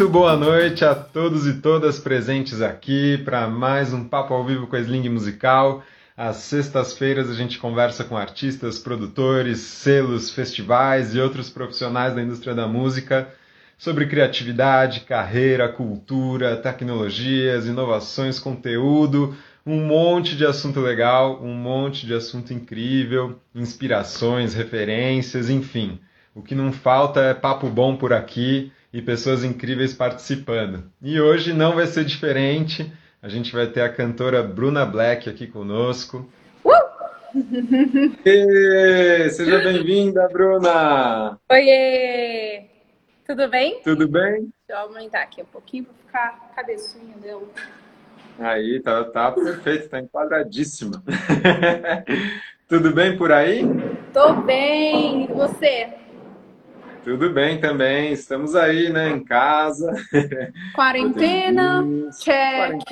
Muito 0.00 0.12
boa 0.12 0.34
noite 0.34 0.82
a 0.82 0.94
todos 0.94 1.46
e 1.46 1.60
todas 1.60 1.98
presentes 1.98 2.62
aqui 2.62 3.18
para 3.18 3.46
mais 3.46 3.92
um 3.92 4.02
Papo 4.02 4.32
ao 4.32 4.42
Vivo 4.42 4.66
com 4.66 4.74
a 4.74 4.80
Sling 4.80 5.06
Musical. 5.10 5.84
Às 6.16 6.36
sextas-feiras 6.36 7.28
a 7.28 7.34
gente 7.34 7.58
conversa 7.58 8.02
com 8.02 8.16
artistas, 8.16 8.78
produtores, 8.78 9.58
selos, 9.58 10.30
festivais 10.30 11.14
e 11.14 11.20
outros 11.20 11.50
profissionais 11.50 12.14
da 12.14 12.22
indústria 12.22 12.54
da 12.54 12.66
música 12.66 13.28
sobre 13.76 14.06
criatividade, 14.06 15.00
carreira, 15.00 15.68
cultura, 15.68 16.56
tecnologias, 16.56 17.66
inovações, 17.66 18.38
conteúdo, 18.38 19.36
um 19.66 19.84
monte 19.86 20.34
de 20.34 20.46
assunto 20.46 20.80
legal, 20.80 21.42
um 21.42 21.52
monte 21.52 22.06
de 22.06 22.14
assunto 22.14 22.54
incrível, 22.54 23.38
inspirações, 23.54 24.54
referências, 24.54 25.50
enfim. 25.50 26.00
O 26.34 26.40
que 26.40 26.54
não 26.54 26.72
falta 26.72 27.20
é 27.20 27.34
papo 27.34 27.68
bom 27.68 27.96
por 27.96 28.14
aqui 28.14 28.72
e 28.92 29.00
pessoas 29.00 29.44
incríveis 29.44 29.94
participando. 29.94 30.84
E 31.00 31.20
hoje 31.20 31.52
não 31.52 31.74
vai 31.74 31.86
ser 31.86 32.04
diferente. 32.04 32.92
A 33.22 33.28
gente 33.28 33.52
vai 33.52 33.66
ter 33.66 33.82
a 33.82 33.92
cantora 33.92 34.42
Bruna 34.42 34.84
Black 34.84 35.28
aqui 35.28 35.46
conosco. 35.46 36.28
Uh! 36.64 36.72
Seja 39.30 39.58
bem-vinda, 39.58 40.28
Bruna! 40.28 41.38
Oiê! 41.48 42.64
Tudo 43.26 43.48
bem? 43.48 43.80
Tudo 43.82 44.08
bem? 44.08 44.52
Deixa 44.66 44.70
eu 44.70 44.78
aumentar 44.78 45.22
aqui 45.22 45.42
um 45.42 45.46
pouquinho 45.46 45.84
para 45.84 45.94
ficar 45.94 46.52
cabecinha 46.56 47.16
dela. 47.18 47.46
Aí, 48.38 48.80
tá, 48.80 49.04
tá 49.04 49.30
perfeito, 49.30 49.88
tá 49.88 50.00
enquadradíssima. 50.00 51.02
Tudo 52.66 52.92
bem 52.92 53.16
por 53.16 53.30
aí? 53.30 53.62
Tô 54.12 54.32
bem, 54.34 55.24
e 55.24 55.26
você? 55.28 55.99
Tudo 57.02 57.30
bem 57.30 57.58
também, 57.58 58.12
estamos 58.12 58.54
aí, 58.54 58.90
né, 58.90 59.08
em 59.08 59.24
casa. 59.24 59.90
Quarentena, 60.74 61.82
check. 62.20 62.82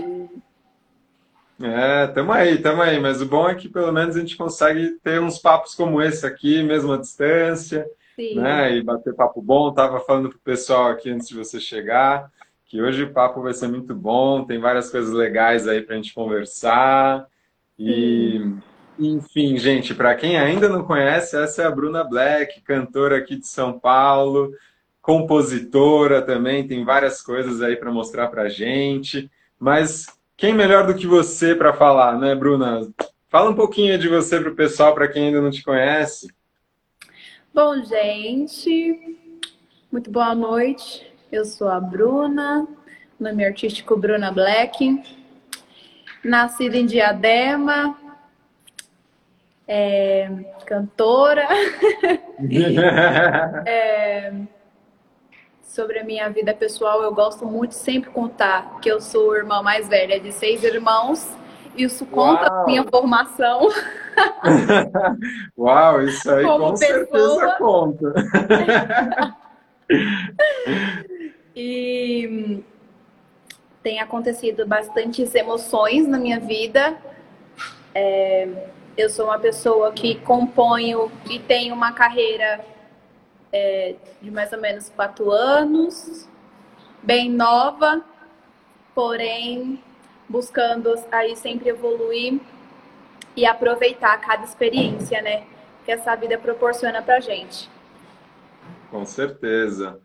É, 1.61 2.07
tamo 2.07 2.33
aí, 2.33 2.59
tamo 2.59 2.81
aí, 2.81 2.99
mas 2.99 3.21
o 3.21 3.27
bom 3.27 3.49
é 3.49 3.55
que 3.55 3.69
pelo 3.69 3.93
menos 3.93 4.17
a 4.17 4.21
gente 4.21 4.37
consegue 4.37 4.93
ter 5.03 5.21
uns 5.21 5.39
papos 5.39 5.75
como 5.75 6.01
esse 6.01 6.25
aqui, 6.25 6.63
mesmo 6.63 6.93
à 6.93 6.97
distância, 6.97 7.87
Sim. 8.17 8.37
né, 8.37 8.75
e 8.77 8.83
bater 8.83 9.15
papo 9.15 9.43
bom. 9.43 9.75
Tava 9.75 10.01
falando 10.01 10.31
pro 10.31 10.39
pessoal 10.39 10.87
aqui 10.87 11.11
antes 11.11 11.29
de 11.29 11.35
você 11.35 11.61
chegar, 11.61 12.31
que 12.65 12.81
hoje 12.81 13.03
o 13.03 13.13
papo 13.13 13.43
vai 13.43 13.53
ser 13.53 13.69
muito 13.69 13.95
bom, 13.95 14.45
tem 14.45 14.59
várias 14.59 14.91
coisas 14.91 15.13
legais 15.13 15.69
aí 15.69 15.83
pra 15.83 15.97
gente 15.97 16.15
conversar. 16.15 17.27
E. 17.79 18.41
Enfim, 18.99 19.57
gente, 19.57 19.95
para 19.95 20.15
quem 20.17 20.37
ainda 20.37 20.69
não 20.69 20.83
conhece, 20.83 21.37
essa 21.37 21.63
é 21.63 21.67
a 21.67 21.71
Bruna 21.71 22.03
Black, 22.03 22.61
cantora 22.63 23.19
aqui 23.19 23.37
de 23.37 23.47
São 23.47 23.79
Paulo, 23.79 24.53
compositora 25.01 26.21
também, 26.21 26.67
tem 26.67 26.85
várias 26.85 27.23
coisas 27.23 27.63
aí 27.63 27.77
para 27.77 27.93
mostrar 27.93 28.27
para 28.27 28.49
gente. 28.49 29.31
Mas 29.59 30.07
quem 30.37 30.53
melhor 30.53 30.85
do 30.85 30.95
que 30.95 31.07
você 31.07 31.55
para 31.55 31.73
falar, 31.73 32.19
né, 32.19 32.35
Bruna? 32.35 32.93
Fala 33.29 33.51
um 33.51 33.55
pouquinho 33.55 33.97
de 33.99 34.09
você 34.09 34.41
para 34.41 34.51
o 34.51 34.57
pessoal, 34.57 34.95
para 34.95 35.07
quem 35.07 35.27
ainda 35.27 35.41
não 35.41 35.51
te 35.51 35.63
conhece. 35.63 36.29
Bom, 37.55 37.83
gente, 37.85 39.17
muito 39.93 40.11
boa 40.11 40.35
noite. 40.35 41.07
Eu 41.31 41.45
sou 41.45 41.69
a 41.69 41.79
Bruna, 41.79 42.67
nome 43.19 43.45
artístico 43.45 43.97
Bruna 43.97 44.33
Black, 44.33 45.03
nascida 46.25 46.77
em 46.77 46.87
Diadema, 46.87 47.97
é, 49.69 50.31
cantora. 50.65 51.47
é, 53.67 54.33
sobre 55.63 55.99
a 55.99 56.05
minha 56.05 56.31
vida 56.31 56.55
pessoal, 56.55 57.03
eu 57.03 57.15
gosto 57.15 57.45
muito 57.45 57.73
de 57.73 57.77
sempre 57.77 58.09
contar 58.11 58.81
que 58.81 58.91
eu 58.91 58.99
sou 58.99 59.37
irmã 59.37 59.63
mais 59.63 59.87
velha 59.87 60.19
de 60.19 60.33
seis 60.33 60.65
irmãos. 60.65 61.29
Isso 61.77 62.07
conta 62.07 62.51
Uau. 62.51 62.63
a 62.63 62.67
minha 62.67 62.83
formação. 62.85 63.69
Uau, 65.57 66.03
isso 66.03 66.29
aí 66.31 66.45
Como 66.45 66.65
com 66.65 66.71
pessoa. 66.73 67.07
certeza 67.07 67.57
conta. 67.59 68.15
e 71.55 72.65
tem 73.83 74.01
acontecido 74.01 74.67
bastantes 74.67 75.35
emoções 75.35 76.09
na 76.09 76.19
minha 76.19 76.41
vida. 76.41 76.97
É, 77.95 78.49
eu 78.99 79.09
sou 79.09 79.27
uma 79.27 79.39
pessoa 79.39 79.93
que 79.93 80.17
componho 80.17 81.11
e 81.31 81.39
tenho 81.39 81.73
uma 81.73 81.93
carreira 81.93 82.65
é, 83.53 83.95
de 84.21 84.29
mais 84.29 84.53
ou 84.53 84.61
menos 84.61 84.91
quatro 84.91 85.31
anos, 85.31 86.29
bem 87.01 87.31
nova, 87.31 88.05
porém 88.97 89.81
buscando 90.29 90.93
aí 91.13 91.37
sempre 91.37 91.69
evoluir 91.69 92.41
e 93.37 93.47
aproveitar 93.47 94.21
cada 94.21 94.45
experiência, 94.45 95.23
né? 95.23 95.47
Que 95.85 95.93
essa 95.93 96.17
vida 96.17 96.37
proporciona 96.37 97.01
pra 97.01 97.21
gente. 97.21 97.71
Com 98.91 99.07
certeza. 99.07 100.03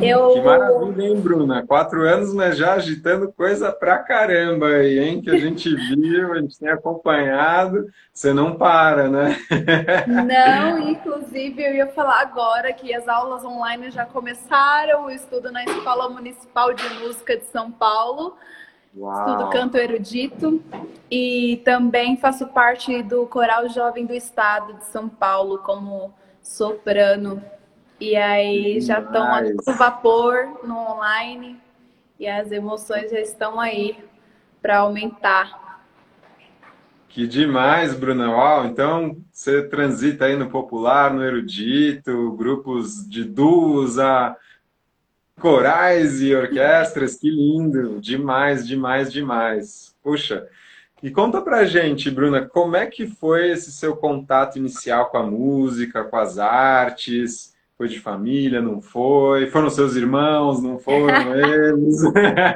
Eu... 0.00 0.30
Que 0.34 0.40
maravilha, 0.40 1.02
hein, 1.02 1.20
Bruna? 1.20 1.66
Quatro 1.66 2.02
anos, 2.02 2.34
mas 2.34 2.56
já 2.56 2.74
agitando 2.74 3.32
coisa 3.32 3.72
pra 3.72 3.98
caramba 3.98 4.66
aí, 4.66 4.98
hein? 4.98 5.20
Que 5.20 5.30
a 5.30 5.38
gente 5.38 5.68
viu, 5.94 6.32
a 6.32 6.40
gente 6.40 6.58
tem 6.58 6.68
acompanhado. 6.68 7.86
Você 8.12 8.32
não 8.32 8.56
para, 8.56 9.08
né? 9.08 9.36
Não, 10.06 10.78
inclusive 10.78 11.62
eu 11.62 11.74
ia 11.74 11.86
falar 11.88 12.20
agora 12.20 12.72
que 12.72 12.94
as 12.94 13.08
aulas 13.08 13.44
online 13.44 13.90
já 13.90 14.04
começaram, 14.04 15.06
o 15.06 15.10
estudo 15.10 15.50
na 15.50 15.64
Escola 15.64 16.08
Municipal 16.08 16.72
de 16.72 16.88
Música 17.00 17.36
de 17.36 17.44
São 17.44 17.70
Paulo. 17.70 18.36
Uau. 18.96 19.18
Estudo 19.18 19.50
canto 19.50 19.76
erudito 19.76 20.62
e 21.10 21.60
também 21.64 22.16
faço 22.16 22.46
parte 22.46 23.02
do 23.02 23.26
Coral 23.26 23.68
Jovem 23.68 24.06
do 24.06 24.14
Estado 24.14 24.74
de 24.74 24.84
São 24.84 25.08
Paulo 25.08 25.58
como 25.58 26.14
soprano. 26.40 27.42
E 28.00 28.16
aí 28.16 28.80
já 28.80 29.00
estão 29.00 29.26
no 29.66 29.74
vapor 29.74 30.60
no 30.64 30.76
online 30.76 31.60
e 32.18 32.26
as 32.26 32.50
emoções 32.50 33.10
já 33.10 33.20
estão 33.20 33.60
aí 33.60 33.96
para 34.60 34.78
aumentar. 34.78 35.64
Que 37.08 37.28
demais, 37.28 37.94
Bruna. 37.94 38.30
Uau, 38.30 38.66
então 38.66 39.16
você 39.32 39.62
transita 39.68 40.24
aí 40.24 40.36
no 40.36 40.50
popular, 40.50 41.12
no 41.14 41.22
erudito, 41.22 42.32
grupos 42.32 43.08
de 43.08 43.22
duos 43.22 43.98
a 43.98 44.36
corais 45.40 46.20
e 46.20 46.34
orquestras, 46.34 47.16
que 47.16 47.30
lindo! 47.30 48.00
Demais, 48.00 48.66
demais, 48.66 49.12
demais. 49.12 49.94
Puxa, 50.02 50.48
e 51.02 51.10
conta 51.10 51.40
pra 51.40 51.64
gente, 51.64 52.10
Bruna, 52.10 52.48
como 52.48 52.76
é 52.76 52.86
que 52.86 53.06
foi 53.06 53.50
esse 53.50 53.70
seu 53.70 53.96
contato 53.96 54.58
inicial 54.58 55.10
com 55.10 55.18
a 55.18 55.22
música, 55.22 56.04
com 56.04 56.16
as 56.16 56.38
artes? 56.38 57.53
Foi 57.84 57.88
de 57.90 58.00
família, 58.00 58.62
não 58.62 58.80
foi? 58.80 59.46
Foram 59.48 59.68
seus 59.68 59.94
irmãos, 59.94 60.62
não 60.62 60.78
foram 60.78 61.06
eles? 61.36 62.00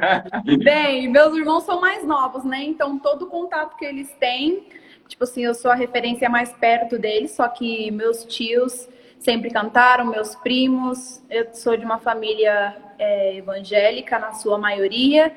Bem, 0.63 1.07
meus 1.07 1.37
irmãos 1.37 1.65
são 1.65 1.79
mais 1.79 2.03
novos, 2.03 2.43
né? 2.43 2.63
Então 2.63 2.97
todo 2.97 3.25
o 3.25 3.27
contato 3.27 3.77
que 3.77 3.85
eles 3.85 4.11
têm, 4.19 4.63
tipo 5.07 5.23
assim, 5.23 5.45
eu 5.45 5.53
sou 5.53 5.69
a 5.69 5.75
referência 5.75 6.27
mais 6.31 6.51
perto 6.53 6.97
deles, 6.97 7.29
só 7.29 7.47
que 7.47 7.91
meus 7.91 8.25
tios 8.25 8.89
sempre 9.19 9.51
cantaram, 9.51 10.05
meus 10.05 10.33
primos. 10.33 11.21
Eu 11.29 11.53
sou 11.53 11.77
de 11.77 11.85
uma 11.85 11.99
família 11.99 12.75
é, 12.97 13.37
evangélica, 13.37 14.17
na 14.17 14.31
sua 14.31 14.57
maioria. 14.57 15.31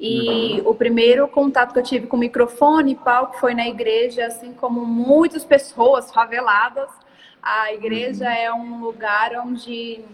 E 0.00 0.62
uhum. 0.62 0.70
o 0.70 0.74
primeiro 0.74 1.28
contato 1.28 1.74
que 1.74 1.78
eu 1.78 1.84
tive 1.84 2.06
com 2.06 2.16
microfone 2.16 2.92
e 2.92 2.96
palco 2.96 3.38
foi 3.38 3.52
na 3.52 3.68
igreja, 3.68 4.24
assim 4.24 4.54
como 4.54 4.86
muitas 4.86 5.44
pessoas 5.44 6.10
faveladas 6.10 6.88
a 7.46 7.72
igreja 7.72 8.28
é 8.28 8.52
um 8.52 8.80
lugar 8.80 9.30
onde 9.36 10.04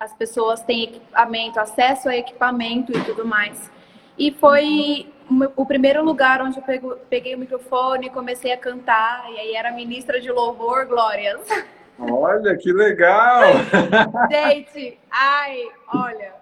as 0.00 0.14
pessoas 0.14 0.62
têm 0.62 0.84
equipamento, 0.84 1.60
acesso 1.60 2.08
a 2.08 2.16
equipamento 2.16 2.96
e 2.96 3.04
tudo 3.04 3.26
mais. 3.26 3.70
E 4.18 4.32
foi 4.32 5.12
o 5.54 5.66
primeiro 5.66 6.02
lugar 6.02 6.40
onde 6.40 6.58
eu 6.58 6.98
peguei 7.10 7.34
o 7.34 7.38
microfone 7.38 8.06
e 8.06 8.10
comecei 8.10 8.52
a 8.52 8.56
cantar. 8.56 9.30
E 9.32 9.38
aí 9.38 9.54
era 9.54 9.70
ministra 9.70 10.18
de 10.18 10.32
louvor, 10.32 10.86
Glórias. 10.86 11.42
Olha, 11.98 12.56
que 12.56 12.72
legal! 12.72 13.42
Gente, 14.32 14.98
ai, 15.10 15.62
olha, 15.94 16.32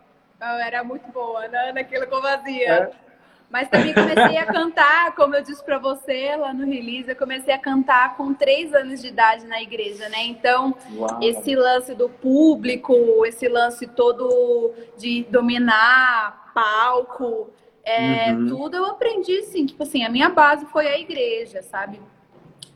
eu 0.40 0.58
era 0.64 0.84
muito 0.84 1.11
boa 1.11 1.49
né, 1.49 1.72
naquilo 1.72 2.06
que 2.06 2.14
eu 2.14 2.22
fazia. 2.22 2.72
É. 2.72 3.04
Mas 3.50 3.69
também 3.69 3.94
comecei 3.94 4.37
a 4.37 4.46
cantar, 4.46 5.14
como 5.14 5.37
eu 5.37 5.43
disse 5.43 5.62
para 5.64 5.79
você 5.79 6.35
lá 6.37 6.52
no 6.52 6.67
release, 6.67 7.08
eu 7.08 7.17
comecei 7.17 7.55
a 7.55 7.58
cantar 7.58 8.17
com 8.17 8.35
três 8.35 8.75
anos 8.75 9.00
de 9.00 9.08
idade 9.08 9.46
na 9.46 9.62
igreja, 9.62 10.08
né? 10.08 10.25
Então, 10.25 10.75
Uau. 10.96 11.19
esse 11.23 11.55
lance 11.55 11.94
do 11.94 12.08
público, 12.08 13.25
esse 13.25 13.46
lance 13.49 13.87
todo 13.87 14.73
de 14.99 15.25
dominar 15.31 16.52
palco, 16.52 17.50
é, 17.85 18.32
uhum. 18.32 18.46
tudo 18.46 18.76
eu 18.76 18.87
aprendi, 18.87 19.38
assim, 19.38 19.67
tipo 19.67 19.82
assim, 19.82 20.05
a 20.05 20.08
minha 20.08 20.31
base 20.31 20.64
foi 20.67 20.88
a 20.88 20.99
igreja, 20.99 21.62
sabe? 21.62 22.00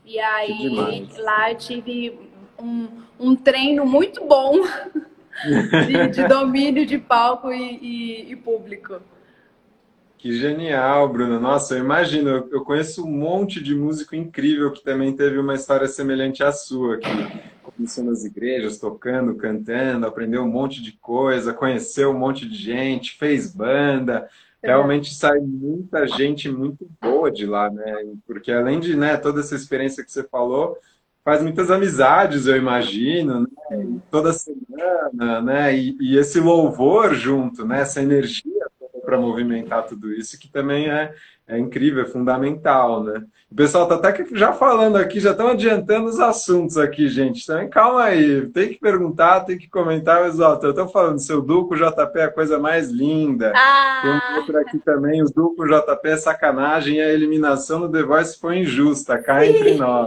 E 0.05 0.19
aí 0.19 1.07
lá 1.17 1.51
eu 1.51 1.57
tive 1.57 2.19
um, 2.59 2.87
um 3.19 3.35
treino 3.35 3.85
muito 3.85 4.25
bom 4.25 4.53
de, 5.87 6.07
de, 6.07 6.27
domínio 6.27 6.85
de 6.85 6.97
palco 6.97 7.51
e, 7.51 7.79
e, 7.81 8.31
e, 8.31 8.35
público. 8.35 9.01
Que 10.19 10.33
genial, 10.33 11.07
Bruno. 11.07 11.39
Nossa, 11.39 11.75
eu 11.75 11.79
imagino, 11.79 12.45
eu 12.51 12.61
conheço 12.65 13.05
um 13.05 13.09
monte 13.09 13.63
de 13.63 13.73
músico 13.73 14.17
incrível 14.17 14.69
que 14.69 14.83
também 14.83 15.15
teve 15.15 15.37
uma 15.37 15.55
história 15.55 15.87
semelhante 15.87 16.43
à 16.43 16.51
sua, 16.51 16.97
que 16.97 17.07
começou 17.63 18.03
nas 18.03 18.25
igrejas, 18.25 18.77
tocando, 18.77 19.33
cantando, 19.35 20.05
aprendeu 20.05 20.43
um 20.43 20.51
monte 20.51 20.83
de 20.83 20.91
coisa, 20.91 21.53
conheceu 21.53 22.11
um 22.11 22.19
monte 22.19 22.45
de 22.45 22.57
gente, 22.57 23.17
fez 23.17 23.55
banda. 23.55 24.27
Realmente 24.61 25.13
sai 25.13 25.39
muita 25.39 26.05
gente 26.05 26.49
muito 26.49 26.85
boa 27.01 27.31
de 27.31 27.45
lá, 27.45 27.69
né? 27.69 28.05
Porque 28.27 28.51
além 28.51 28.81
de 28.81 28.97
né, 28.97 29.15
toda 29.15 29.39
essa 29.39 29.55
experiência 29.55 30.03
que 30.03 30.11
você 30.11 30.23
falou, 30.23 30.77
faz 31.23 31.41
muitas 31.41 31.71
amizades, 31.71 32.45
eu 32.45 32.57
imagino, 32.57 33.41
né? 33.41 33.99
toda 34.11 34.33
semana, 34.33 35.41
né? 35.41 35.77
E, 35.77 35.95
e, 36.01 36.17
esse 36.17 36.41
louvor 36.41 37.13
junto, 37.15 37.65
né? 37.65 37.81
Essa 37.81 38.01
energia 38.01 38.48
para 39.09 39.19
movimentar 39.19 39.87
tudo 39.87 40.13
isso, 40.13 40.39
que 40.39 40.47
também 40.47 40.87
é, 40.87 41.11
é 41.47 41.57
incrível, 41.57 42.03
é 42.03 42.05
fundamental, 42.05 43.03
né? 43.03 43.23
O 43.51 43.55
pessoal 43.55 43.87
tá 43.87 43.95
até 43.95 44.23
já 44.33 44.53
falando 44.53 44.97
aqui, 44.97 45.19
já 45.19 45.31
estão 45.31 45.47
adiantando 45.47 46.07
os 46.07 46.19
assuntos 46.19 46.77
aqui, 46.77 47.09
gente. 47.09 47.41
Então, 47.41 47.67
calma 47.67 48.03
aí, 48.03 48.47
tem 48.49 48.69
que 48.69 48.79
perguntar, 48.79 49.39
tem 49.39 49.57
que 49.57 49.67
comentar, 49.67 50.21
mas 50.21 50.39
ó, 50.39 50.59
eu 50.61 50.73
tô 50.73 50.87
falando, 50.87 51.17
seu 51.17 51.41
Duco 51.41 51.75
JP 51.75 52.19
é 52.19 52.23
a 52.25 52.31
coisa 52.31 52.59
mais 52.59 52.91
linda. 52.91 53.51
Ah. 53.55 53.99
Tem 54.03 54.11
um 54.11 54.39
outro 54.39 54.59
aqui 54.59 54.77
também, 54.77 55.23
o 55.23 55.25
Duco 55.25 55.65
JP 55.65 56.07
é 56.07 56.17
sacanagem 56.17 56.97
e 56.97 57.01
a 57.01 57.11
eliminação 57.11 57.81
do 57.81 57.89
The 57.89 58.03
Voice 58.03 58.39
foi 58.39 58.59
injusta, 58.59 59.17
cá 59.17 59.41
Sim. 59.41 59.47
entre 59.47 59.73
nós. 59.73 60.05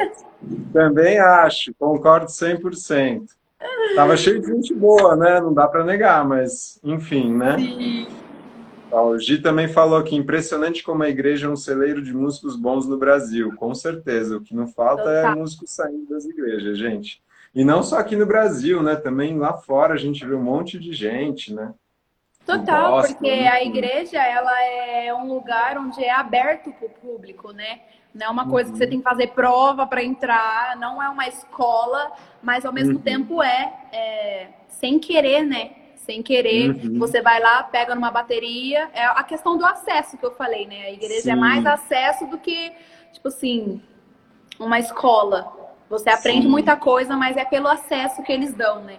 Também 0.72 1.18
acho, 1.18 1.74
concordo 1.76 2.26
100%. 2.26 3.24
Tava 3.96 4.16
cheio 4.16 4.40
de 4.40 4.46
gente 4.46 4.72
boa, 4.74 5.16
né? 5.16 5.40
Não 5.40 5.52
dá 5.52 5.66
para 5.66 5.84
negar, 5.84 6.24
mas 6.24 6.80
enfim, 6.84 7.32
né? 7.34 7.56
Sim. 7.58 8.06
O 8.92 9.18
Gi 9.18 9.38
também 9.38 9.68
falou 9.68 10.02
que 10.02 10.14
impressionante 10.14 10.82
como 10.82 11.02
a 11.02 11.08
igreja 11.08 11.46
é 11.46 11.50
um 11.50 11.56
celeiro 11.56 12.02
de 12.02 12.12
músicos 12.12 12.56
bons 12.56 12.86
no 12.86 12.98
Brasil. 12.98 13.54
Com 13.56 13.74
certeza. 13.74 14.36
O 14.36 14.42
que 14.42 14.54
não 14.54 14.66
falta 14.68 15.08
é 15.10 15.34
músicos 15.34 15.70
saindo 15.70 16.06
das 16.10 16.26
igrejas, 16.26 16.76
gente. 16.76 17.22
E 17.54 17.64
não 17.64 17.82
só 17.82 17.98
aqui 17.98 18.16
no 18.16 18.26
Brasil, 18.26 18.82
né? 18.82 18.94
Também 18.96 19.38
lá 19.38 19.54
fora 19.54 19.94
a 19.94 19.96
gente 19.96 20.24
vê 20.26 20.34
um 20.34 20.42
monte 20.42 20.78
de 20.78 20.92
gente, 20.92 21.54
né? 21.54 21.72
Total, 22.44 22.92
gosta, 22.92 23.14
porque 23.14 23.30
né? 23.30 23.48
a 23.48 23.64
igreja 23.64 24.18
ela 24.20 24.62
é 24.64 25.14
um 25.14 25.32
lugar 25.32 25.78
onde 25.78 26.02
é 26.02 26.10
aberto 26.10 26.72
para 26.72 26.86
o 26.86 26.90
público, 26.90 27.52
né? 27.52 27.80
Não 28.14 28.26
é 28.26 28.30
uma 28.30 28.48
coisa 28.48 28.68
uhum. 28.68 28.72
que 28.72 28.78
você 28.78 28.84
uhum. 28.84 28.90
tem 28.90 28.98
que 28.98 29.04
fazer 29.04 29.28
prova 29.28 29.86
para 29.86 30.02
entrar, 30.02 30.76
não 30.76 31.02
é 31.02 31.08
uma 31.08 31.26
escola, 31.28 32.12
mas 32.42 32.66
ao 32.66 32.72
mesmo 32.72 32.96
uhum. 32.96 33.00
tempo 33.00 33.42
é, 33.42 33.72
é 33.92 34.48
sem 34.68 34.98
querer, 34.98 35.46
né? 35.46 35.70
Sem 36.04 36.22
querer. 36.22 36.70
Uhum. 36.70 36.98
Você 36.98 37.20
vai 37.20 37.40
lá, 37.40 37.62
pega 37.62 37.94
numa 37.94 38.10
bateria. 38.10 38.90
É 38.92 39.04
a 39.04 39.22
questão 39.22 39.56
do 39.56 39.64
acesso 39.64 40.16
que 40.16 40.24
eu 40.24 40.32
falei, 40.32 40.66
né? 40.66 40.86
A 40.86 40.92
igreja 40.92 41.18
é 41.18 41.22
Sim. 41.22 41.30
é 41.30 41.36
mais 41.36 41.64
acesso 41.64 42.26
do 42.26 42.38
que, 42.38 42.72
tipo 43.12 43.28
assim, 43.28 43.80
uma 44.58 44.78
escola. 44.78 45.52
Você 45.88 46.10
aprende 46.10 46.42
Sim. 46.42 46.50
muita 46.50 46.76
coisa, 46.76 47.16
mas 47.16 47.36
é 47.36 47.44
pelo 47.44 47.68
acesso 47.68 48.22
que 48.22 48.32
eles 48.32 48.54
dão, 48.54 48.82
né? 48.82 48.98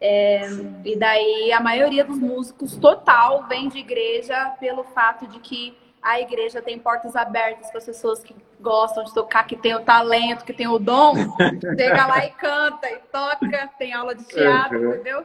É, 0.00 0.48
e 0.82 0.96
daí 0.96 1.52
a 1.52 1.60
maioria 1.60 2.02
dos 2.02 2.18
músicos 2.18 2.74
total 2.76 3.46
vem 3.46 3.68
de 3.68 3.78
igreja 3.78 4.46
pelo 4.58 4.82
fato 4.82 5.26
de 5.26 5.38
que 5.40 5.76
a 6.00 6.18
igreja 6.18 6.62
tem 6.62 6.78
portas 6.78 7.14
abertas 7.14 7.68
para 7.68 7.76
as 7.76 7.84
pessoas 7.84 8.20
que 8.20 8.34
gostam 8.58 9.04
de 9.04 9.12
tocar, 9.12 9.44
que 9.46 9.54
tem 9.54 9.74
o 9.74 9.80
talento, 9.80 10.46
que 10.46 10.54
tem 10.54 10.66
o 10.66 10.78
dom. 10.78 11.14
Chega 11.76 12.06
lá 12.06 12.24
e 12.24 12.30
canta 12.30 12.90
e 12.90 12.96
toca, 13.12 13.68
tem 13.78 13.92
aula 13.92 14.14
de 14.14 14.24
teatro, 14.24 14.80
uhum. 14.80 14.94
entendeu? 14.94 15.24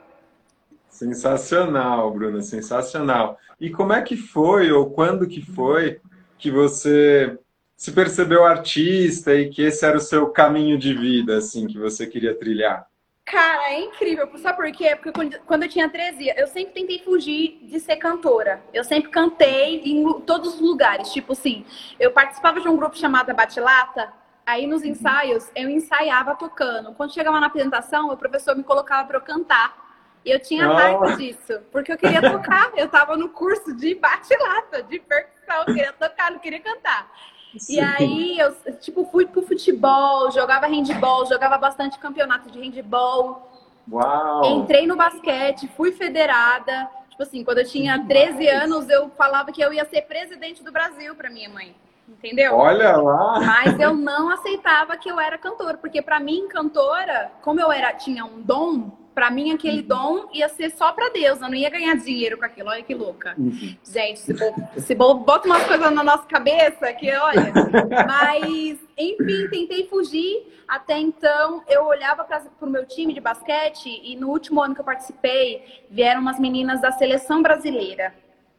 Sensacional, 0.95 2.09
Bruna, 2.09 2.42
sensacional. 2.42 3.38
E 3.59 3.69
como 3.69 3.92
é 3.92 4.01
que 4.01 4.15
foi, 4.15 4.71
ou 4.71 4.89
quando 4.89 5.27
que 5.27 5.42
foi, 5.42 6.00
que 6.38 6.50
você 6.50 7.38
se 7.75 7.92
percebeu 7.92 8.45
artista 8.45 9.36
e 9.36 9.50
que 9.50 9.62
esse 9.62 9.86
era 9.86 9.97
o 9.97 10.00
seu 10.00 10.30
caminho 10.30 10.77
de 10.77 10.94
vida, 10.94 11.36
assim, 11.36 11.68
que 11.68 11.77
você 11.77 12.07
queria 12.07 12.33
trilhar? 12.33 12.88
Cara, 13.25 13.74
é 13.74 13.81
incrível. 13.81 14.30
Sabe 14.38 14.56
por 14.56 14.71
quê? 14.71 14.95
Porque 14.95 15.12
quando 15.45 15.63
eu 15.63 15.69
tinha 15.69 15.89
13, 15.89 16.33
eu 16.38 16.47
sempre 16.47 16.74
tentei 16.74 17.00
fugir 17.00 17.59
de 17.63 17.77
ser 17.81 17.98
cantora. 17.98 18.62
Eu 18.74 18.86
sempre 18.86 19.12
cantei 19.12 19.81
em 19.83 20.21
todos 20.21 20.53
os 20.53 20.62
lugares. 20.62 21.12
Tipo 21.12 21.33
assim, 21.33 21.65
eu 22.00 22.12
participava 22.12 22.62
de 22.62 22.69
um 22.69 22.77
grupo 22.77 22.98
chamado 22.98 23.36
Batilata. 23.36 24.13
Aí 24.45 24.65
nos 24.65 24.86
ensaios, 24.86 25.51
eu 25.53 25.69
ensaiava 25.69 26.36
tocando. 26.36 26.94
Quando 26.94 27.13
chegava 27.13 27.38
na 27.41 27.48
apresentação, 27.48 28.13
o 28.13 28.15
professor 28.15 28.56
me 28.56 28.63
colocava 28.63 29.06
para 29.06 29.18
eu 29.18 29.21
cantar. 29.21 29.83
E 30.25 30.31
eu 30.31 30.39
tinha 30.39 30.68
raiva 30.68 31.16
disso, 31.16 31.62
porque 31.72 31.92
eu 31.92 31.98
queria 31.98 32.19
tocar. 32.19 32.72
Eu 32.75 32.89
tava 32.89 33.16
no 33.16 33.30
curso 33.30 33.75
de 33.75 33.94
bate-lata, 33.94 34.81
de 34.81 35.00
percussão, 35.00 35.60
eu 35.60 35.66
queria 35.66 35.94
tocar, 35.94 36.31
não 36.31 36.39
queria 36.39 36.60
cantar. 36.60 37.12
Sim. 37.56 37.75
E 37.75 37.80
aí 37.80 38.39
eu, 38.39 38.54
tipo, 38.80 39.06
fui 39.12 39.27
pro 39.27 39.45
futebol, 39.45 40.31
jogava 40.31 40.66
handball, 40.66 41.27
jogava 41.27 41.60
bastante 41.60 42.00
campeonato 42.00 42.50
de 42.50 42.60
handball. 42.60 43.51
Uau! 43.89 44.45
Entrei 44.45 44.88
no 44.88 44.95
basquete, 44.95 45.69
fui 45.77 45.92
federada. 45.92 46.89
Tipo 47.12 47.22
assim, 47.22 47.44
quando 47.44 47.60
eu 47.60 47.66
tinha 47.66 48.04
13 48.04 48.48
anos, 48.48 48.89
eu 48.89 49.10
falava 49.12 49.51
que 49.51 49.62
eu 49.62 49.72
ia 49.72 49.86
ser 49.86 50.01
presidente 50.01 50.63
do 50.63 50.72
Brasil 50.72 51.16
para 51.16 51.30
minha 51.30 51.50
mãe. 51.50 51.75
Entendeu? 52.10 52.56
Olha 52.56 52.98
lá! 52.98 53.39
Mas 53.39 53.80
eu 53.80 53.94
não 53.94 54.30
aceitava 54.30 54.98
que 54.98 55.10
eu 55.10 55.19
era 55.19 55.38
cantora, 55.38 55.77
porque 55.77 56.01
para 56.01 56.19
mim, 56.19 56.48
cantora, 56.48 57.31
como 57.42 57.60
eu 57.60 57.72
era 57.72 57.94
tinha 57.94 58.25
um 58.25 58.42
dom, 58.42 59.04
para 59.15 59.31
mim, 59.31 59.51
aquele 59.51 59.79
uhum. 59.81 59.88
dom 59.88 60.29
ia 60.33 60.50
ser 60.50 60.69
só 60.71 60.91
para 60.91 61.09
Deus, 61.09 61.39
eu 61.41 61.47
não 61.47 61.56
ia 61.56 61.69
ganhar 61.69 61.95
dinheiro 61.95 62.38
com 62.38 62.44
aquilo. 62.44 62.69
Olha 62.69 62.83
que 62.83 62.94
louca. 62.94 63.33
Uhum. 63.38 63.75
Gente, 63.81 64.19
se, 64.19 64.33
se 64.77 64.94
bota 64.94 65.47
umas 65.47 65.63
coisas 65.63 65.91
na 65.91 66.03
nossa 66.03 66.25
cabeça 66.27 66.91
que, 66.94 67.09
olha. 67.15 67.53
Mas, 68.06 68.77
enfim, 68.97 69.47
tentei 69.50 69.88
fugir. 69.88 70.53
Até 70.67 71.00
então, 71.00 71.63
eu 71.69 71.85
olhava 71.85 72.25
para 72.25 72.44
o 72.62 72.69
meu 72.69 72.85
time 72.85 73.13
de 73.13 73.21
basquete 73.21 74.01
e 74.03 74.17
no 74.17 74.29
último 74.29 74.62
ano 74.62 74.75
que 74.75 74.81
eu 74.81 74.85
participei, 74.85 75.85
vieram 75.89 76.19
umas 76.19 76.39
meninas 76.39 76.81
da 76.81 76.91
seleção 76.91 77.41
brasileira 77.41 78.13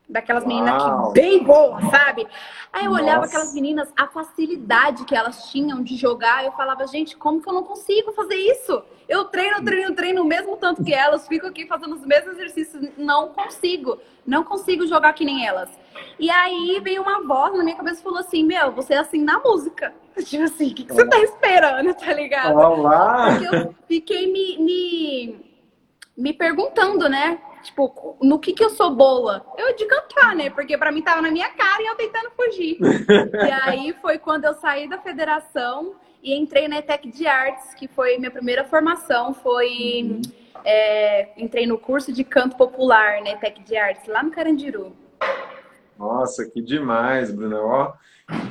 daquelas 0.09 0.47
meninas 0.47 0.83
que 0.83 1.13
bem 1.13 1.43
boas, 1.43 1.85
sabe? 1.91 2.27
Aí 2.73 2.85
eu 2.85 2.91
Nossa. 2.91 3.03
olhava 3.03 3.25
aquelas 3.25 3.53
meninas, 3.53 3.93
a 3.97 4.07
facilidade 4.07 5.05
que 5.05 5.15
elas 5.15 5.51
tinham 5.51 5.83
de 5.83 5.97
jogar, 5.97 6.45
eu 6.45 6.53
falava, 6.53 6.87
gente, 6.87 7.17
como 7.17 7.43
que 7.43 7.49
eu 7.49 7.53
não 7.53 7.65
consigo 7.65 8.13
fazer 8.13 8.37
isso? 8.37 8.83
Eu 9.09 9.25
treino, 9.25 9.65
treino, 9.65 9.95
treino 9.95 10.23
o 10.23 10.27
mesmo 10.27 10.57
tanto 10.57 10.83
que 10.85 10.93
elas, 10.95 11.27
fico 11.27 11.47
aqui 11.47 11.67
fazendo 11.67 11.95
os 11.95 12.05
mesmos 12.05 12.35
exercícios, 12.35 12.89
não 12.97 13.29
consigo, 13.29 13.99
não 14.27 14.45
consigo 14.45 14.87
jogar 14.87 15.13
que 15.13 15.25
nem 15.25 15.47
elas. 15.47 15.71
E 16.19 16.31
aí 16.31 16.81
veio 16.83 17.03
uma 17.03 17.23
voz 17.23 17.57
na 17.57 17.65
minha 17.65 17.77
cabeça 17.77 18.01
e 18.01 18.03
falou 18.05 18.19
assim: 18.19 18.45
Meu, 18.45 18.73
você 18.73 18.95
é 18.95 18.99
assim 18.99 19.23
na 19.23 19.39
música. 19.41 19.95
Tipo 20.25 20.45
assim, 20.45 20.71
o 20.71 20.75
que, 20.75 20.85
que 20.85 20.93
você 20.93 21.07
tá 21.07 21.19
esperando, 21.21 21.95
tá 21.95 22.13
ligado? 22.13 22.57
Olá. 22.57 23.39
Porque 23.39 23.57
eu 23.57 23.75
fiquei 23.87 24.33
me, 24.33 24.59
me, 24.59 25.55
me 26.17 26.33
perguntando, 26.33 27.09
né? 27.09 27.39
Tipo, 27.67 28.17
no 28.23 28.39
que 28.39 28.53
que 28.53 28.65
eu 28.65 28.71
sou 28.71 28.95
boa? 28.95 29.45
Eu 29.59 29.75
de 29.75 29.85
cantar, 29.87 30.37
né? 30.37 30.51
Porque 30.51 30.79
para 30.79 30.93
mim 30.93 31.03
tava 31.03 31.21
na 31.21 31.31
minha 31.31 31.49
cara 31.51 31.83
e 31.83 31.87
eu 31.87 31.97
tentando 31.97 32.31
fugir. 32.31 32.79
e 32.81 33.53
aí 33.63 33.93
foi 34.01 34.19
quando 34.19 34.45
eu 34.45 34.55
saí 34.55 34.89
da 34.89 34.99
federação 34.99 35.97
e 36.23 36.35
entrei 36.35 36.69
na 36.69 36.79
ETEC 36.79 37.11
de 37.11 37.27
Artes, 37.27 37.75
que 37.75 37.89
foi 37.89 38.19
minha 38.19 38.31
primeira 38.31 38.65
formação. 38.65 39.35
Foi. 39.35 39.69
Uhum. 40.03 40.23
É, 40.65 41.29
entrei 41.37 41.67
no 41.67 41.77
curso 41.77 42.13
de 42.13 42.25
canto 42.25 42.57
popular 42.57 43.21
na 43.21 43.31
ETEC 43.31 43.63
de 43.63 43.77
Artes, 43.77 44.07
lá 44.07 44.23
no 44.23 44.31
Carandiru. 44.31 44.97
Nossa, 45.99 46.49
que 46.49 46.63
demais, 46.63 47.33
Bruna. 47.33 47.61
Ó, 47.61 47.93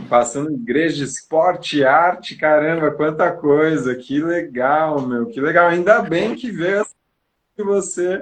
passando 0.10 0.52
igreja 0.52 1.06
esporte 1.06 1.84
arte, 1.86 2.36
caramba, 2.36 2.92
quanta 2.92 3.32
coisa. 3.32 3.96
Que 3.96 4.22
legal, 4.22 5.02
meu. 5.02 5.26
Que 5.28 5.40
legal. 5.40 5.68
Ainda 5.70 6.02
bem 6.02 6.36
que 6.36 6.52
veio 6.52 6.86
que 7.56 7.64
você 7.64 8.22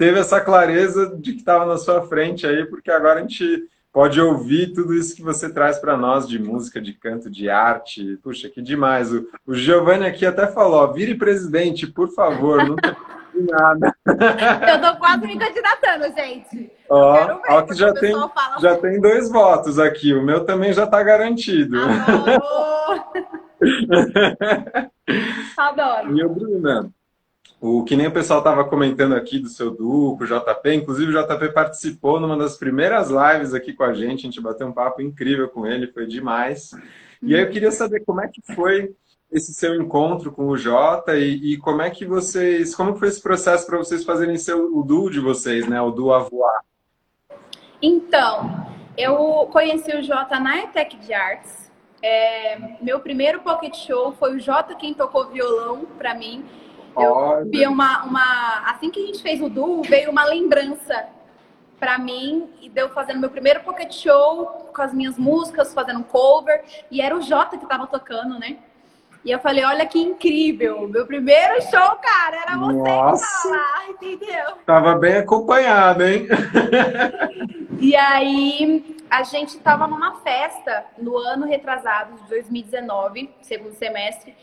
teve 0.00 0.18
essa 0.18 0.40
clareza 0.40 1.14
de 1.18 1.32
que 1.34 1.40
estava 1.40 1.66
na 1.66 1.76
sua 1.76 2.00
frente 2.08 2.46
aí, 2.46 2.64
porque 2.64 2.90
agora 2.90 3.18
a 3.18 3.20
gente 3.20 3.68
pode 3.92 4.18
ouvir 4.18 4.72
tudo 4.72 4.94
isso 4.94 5.14
que 5.14 5.20
você 5.20 5.52
traz 5.52 5.78
para 5.78 5.94
nós 5.94 6.26
de 6.26 6.38
música, 6.38 6.80
de 6.80 6.94
canto, 6.94 7.28
de 7.28 7.50
arte. 7.50 8.18
Puxa, 8.22 8.48
que 8.48 8.62
demais. 8.62 9.12
O, 9.12 9.28
o 9.46 9.54
Giovanni 9.54 10.06
aqui 10.06 10.24
até 10.24 10.46
falou: 10.46 10.80
ó, 10.80 10.86
vire 10.86 11.16
presidente, 11.16 11.86
por 11.86 12.08
favor, 12.14 12.66
não 12.66 12.76
tem 12.76 12.96
nada. 13.44 13.94
Eu 14.72 14.80
tô 14.80 14.96
quase 14.98 15.26
me 15.26 15.38
candidatando, 15.38 16.14
gente. 16.16 16.72
Ó, 16.88 17.12
ver, 17.12 17.38
ó 17.50 17.60
que 17.60 17.74
já 17.74 17.92
tem, 17.92 18.14
já 18.58 18.70
assim. 18.72 18.80
tem 18.80 18.98
dois 19.02 19.30
votos 19.30 19.78
aqui. 19.78 20.14
O 20.14 20.24
meu 20.24 20.46
também 20.46 20.72
já 20.72 20.84
está 20.84 21.02
garantido. 21.02 21.76
Adoro. 25.58 26.16
E 26.16 26.24
o 26.24 26.28
Bruna, 26.30 26.90
o 27.60 27.84
que 27.84 27.94
nem 27.94 28.06
o 28.06 28.12
pessoal 28.12 28.38
estava 28.38 28.64
comentando 28.64 29.14
aqui 29.14 29.38
do 29.38 29.48
seu 29.48 29.70
duplo, 29.70 30.26
JP, 30.26 30.72
inclusive 30.72 31.14
o 31.14 31.22
JP 31.22 31.52
participou 31.52 32.18
numa 32.18 32.36
das 32.36 32.56
primeiras 32.56 33.10
lives 33.10 33.52
aqui 33.52 33.74
com 33.74 33.84
a 33.84 33.92
gente, 33.92 34.20
a 34.20 34.22
gente 34.22 34.40
bateu 34.40 34.66
um 34.66 34.72
papo 34.72 35.02
incrível 35.02 35.46
com 35.48 35.66
ele, 35.66 35.86
foi 35.88 36.06
demais. 36.06 36.70
E 37.22 37.34
aí 37.34 37.42
eu 37.42 37.50
queria 37.50 37.70
saber 37.70 38.00
como 38.00 38.22
é 38.22 38.28
que 38.28 38.40
foi 38.54 38.94
esse 39.30 39.52
seu 39.52 39.74
encontro 39.74 40.32
com 40.32 40.46
o 40.46 40.56
Jota 40.56 41.16
e, 41.16 41.52
e, 41.52 41.56
como 41.58 41.82
é 41.82 41.90
que 41.90 42.06
vocês, 42.06 42.74
como 42.74 42.96
foi 42.96 43.08
esse 43.08 43.22
processo 43.22 43.66
para 43.66 43.76
vocês 43.76 44.04
fazerem 44.04 44.36
seu, 44.38 44.74
o 44.74 44.82
duo 44.82 45.10
de 45.10 45.20
vocês, 45.20 45.68
né, 45.68 45.80
o 45.82 45.90
duo 45.90 46.14
Avoar? 46.14 46.64
Então, 47.82 48.66
eu 48.96 49.48
conheci 49.52 49.94
o 49.94 50.02
Jota 50.02 50.40
na 50.40 50.64
ETEC 50.64 50.96
de 50.96 51.12
Artes. 51.12 51.70
É, 52.02 52.58
meu 52.80 53.00
primeiro 53.00 53.40
pocket 53.40 53.76
show 53.76 54.12
foi 54.12 54.36
o 54.36 54.40
Jota 54.40 54.74
quem 54.74 54.94
tocou 54.94 55.28
violão 55.28 55.84
para 55.98 56.14
mim. 56.14 56.44
Eu 56.96 57.48
vi 57.50 57.66
uma, 57.66 58.04
uma, 58.04 58.70
assim 58.70 58.90
que 58.90 59.02
a 59.02 59.06
gente 59.06 59.22
fez 59.22 59.40
o 59.40 59.48
duo, 59.48 59.82
veio 59.82 60.10
uma 60.10 60.24
lembrança 60.24 61.08
para 61.78 61.98
mim 61.98 62.50
e 62.60 62.68
deu 62.68 62.90
fazendo 62.90 63.20
meu 63.20 63.30
primeiro 63.30 63.60
pocket 63.60 63.92
show 63.92 64.70
com 64.74 64.82
as 64.82 64.92
minhas 64.92 65.16
músicas, 65.16 65.72
fazendo 65.72 66.00
um 66.00 66.02
cover 66.02 66.62
e 66.90 67.00
era 67.00 67.16
o 67.16 67.22
Jota 67.22 67.56
que 67.56 67.66
tava 67.66 67.86
tocando, 67.86 68.38
né? 68.38 68.58
E 69.22 69.30
eu 69.30 69.38
falei, 69.38 69.64
olha 69.64 69.84
que 69.84 69.98
incrível, 69.98 70.88
meu 70.88 71.06
primeiro 71.06 71.60
show, 71.62 71.96
cara, 71.96 72.36
era 72.42 72.56
você 72.56 72.78
Nossa. 72.78 73.26
que 73.26 73.42
tava 73.42 73.56
lá, 73.56 73.88
entendeu? 73.90 74.46
Tava 74.64 74.94
bem 74.94 75.16
acompanhado, 75.18 76.04
hein? 76.04 76.26
e 77.78 77.94
aí 77.94 79.04
a 79.10 79.22
gente 79.22 79.58
tava 79.58 79.86
numa 79.86 80.16
festa 80.20 80.86
no 80.96 81.18
ano 81.18 81.44
retrasado 81.44 82.14
de 82.22 82.28
2019, 82.30 83.30
segundo 83.42 83.74
semestre. 83.74 84.34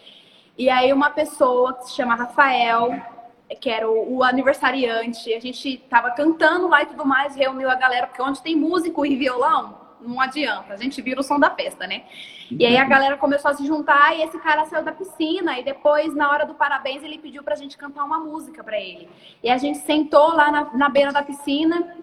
E 0.57 0.69
aí 0.69 0.91
uma 0.91 1.11
pessoa 1.11 1.73
que 1.73 1.85
se 1.85 1.95
chama 1.95 2.15
Rafael, 2.15 2.99
que 3.61 3.69
era 3.69 3.89
o, 3.89 4.17
o, 4.17 4.23
aniversariante, 4.23 5.33
a 5.33 5.39
gente 5.39 5.77
tava 5.89 6.11
cantando 6.11 6.67
lá 6.67 6.81
e 6.81 6.87
tudo 6.87 7.05
mais, 7.05 7.35
reuniu 7.35 7.69
a 7.69 7.75
galera, 7.75 8.07
porque 8.07 8.21
onde 8.21 8.41
tem 8.41 8.55
músico 8.55 9.05
e 9.05 9.15
violão, 9.15 9.77
não 10.01 10.19
adianta, 10.19 10.73
a 10.73 10.77
gente 10.77 11.01
vira 11.01 11.19
o 11.19 11.23
som 11.23 11.39
da 11.39 11.49
festa, 11.49 11.85
né? 11.85 12.03
E 12.49 12.65
aí 12.65 12.77
a 12.77 12.85
galera 12.85 13.17
começou 13.17 13.51
a 13.51 13.53
se 13.53 13.65
juntar 13.65 14.15
e 14.15 14.23
esse 14.23 14.37
cara 14.39 14.65
saiu 14.65 14.83
da 14.83 14.91
piscina 14.91 15.59
e 15.59 15.63
depois, 15.63 16.15
na 16.15 16.29
hora 16.29 16.45
do 16.45 16.55
parabéns, 16.55 17.03
ele 17.03 17.17
pediu 17.17 17.43
pra 17.43 17.55
gente 17.55 17.77
cantar 17.77 18.03
uma 18.03 18.19
música 18.19 18.63
pra 18.63 18.79
ele. 18.79 19.07
E 19.43 19.49
a 19.49 19.57
gente 19.57 19.79
sentou 19.79 20.33
lá 20.33 20.51
na, 20.51 20.73
na 20.73 20.89
beira 20.89 21.11
da 21.11 21.21
piscina 21.21 21.95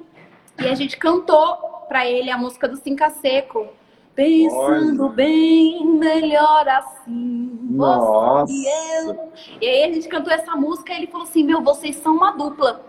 e 0.60 0.68
a 0.68 0.74
gente 0.74 0.96
cantou 0.96 1.56
pra 1.88 2.06
ele 2.06 2.30
a 2.30 2.38
música 2.38 2.68
do 2.68 2.76
Cinca 2.76 3.10
Seco. 3.10 3.68
Pensando 4.14 5.06
Olha. 5.06 5.12
bem, 5.12 5.86
melhor 5.86 6.68
assim. 6.68 7.58
Nossa. 7.62 8.52
E, 8.52 8.66
eu. 8.66 9.32
e 9.60 9.66
aí 9.66 9.90
a 9.90 9.92
gente 9.92 10.08
cantou 10.08 10.32
essa 10.32 10.54
música 10.54 10.92
e 10.92 10.96
ele 10.96 11.06
falou 11.08 11.26
assim: 11.26 11.42
Meu, 11.42 11.60
vocês 11.62 11.96
são 11.96 12.16
uma 12.16 12.30
dupla. 12.30 12.84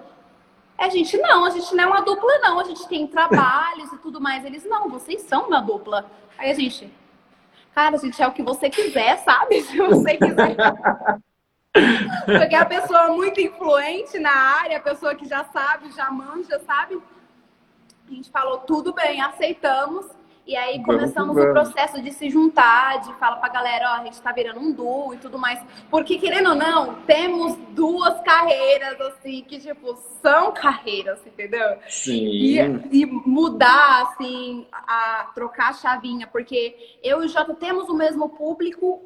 A 0.77 0.89
gente 0.89 1.17
não, 1.17 1.46
a 1.46 1.50
gente 1.50 1.74
não 1.74 1.84
é 1.84 1.88
uma 1.88 2.01
dupla, 2.01 2.38
não. 2.39 2.60
A 2.60 2.63
gente 2.63 2.88
tem 2.88 3.08
trabalhos 3.08 3.91
e 3.91 3.98
tudo 3.98 4.22
mais. 4.22 4.46
Eles, 4.46 4.65
não, 4.65 4.89
vocês 4.89 5.22
são 5.22 5.48
uma 5.48 5.62
dupla. 5.62 6.05
Aí 6.38 6.51
a 6.51 6.53
gente, 6.53 6.94
cara, 7.74 7.96
a 7.96 8.00
gente 8.00 8.22
é 8.22 8.27
o 8.27 8.32
que 8.32 8.44
você 8.44 8.70
quiser, 8.70 9.17
sabe? 9.20 9.62
Se 9.63 9.77
você 9.77 10.17
quiser. 10.17 10.55
Porque 12.25 12.55
a 12.55 12.65
pessoa 12.65 13.10
muito 13.10 13.41
influente 13.41 14.20
na 14.20 14.32
área, 14.32 14.77
a 14.77 14.82
pessoa 14.82 15.15
que 15.15 15.27
já 15.27 15.44
sabe, 15.46 15.91
já 15.91 16.12
manja, 16.12 16.60
sabe? 16.60 17.01
A 18.08 18.13
gente 18.13 18.29
falou, 18.29 18.60
tudo 18.60 18.94
bem, 18.94 19.22
aceitamos. 19.22 20.05
E 20.48 20.56
aí 20.56 20.84
começamos 20.84 21.36
o 21.36 21.52
processo 21.52 22.00
de 22.02 22.12
se 22.12 22.30
juntar, 22.30 23.02
de 23.02 23.12
falar 23.16 23.38
pra 23.38 23.50
galera, 23.50 23.94
ó, 23.94 24.02
a 24.02 24.04
gente 24.04 24.22
tá 24.22 24.32
virando 24.32 24.60
um 24.60 24.72
duo 24.72 25.14
e 25.14 25.18
tudo 25.18 25.40
mais. 25.40 25.60
Porque, 25.90 26.20
querendo 26.20 26.50
ou 26.50 26.56
não, 26.56 26.96
temos 27.08 27.56
duas 27.72 28.22
carreiras, 28.22 29.02
assim, 29.02 29.44
que, 29.48 29.60
tipo, 29.60 29.98
são 30.22 30.52
carreiras, 30.52 31.20
entendeu? 31.25 31.78
Sim. 31.90 32.28
E, 32.28 32.60
e 32.92 33.06
mudar, 33.08 34.04
assim, 34.04 34.68
a 34.72 35.32
trocar 35.34 35.70
a 35.70 35.74
chavinha, 35.74 36.28
porque 36.28 36.98
eu 37.04 37.24
e 37.24 37.25
o 37.25 37.30
Jota 37.30 37.56
temos 37.56 37.90
o 37.90 37.96
mesmo 37.96 38.30
público, 38.30 39.02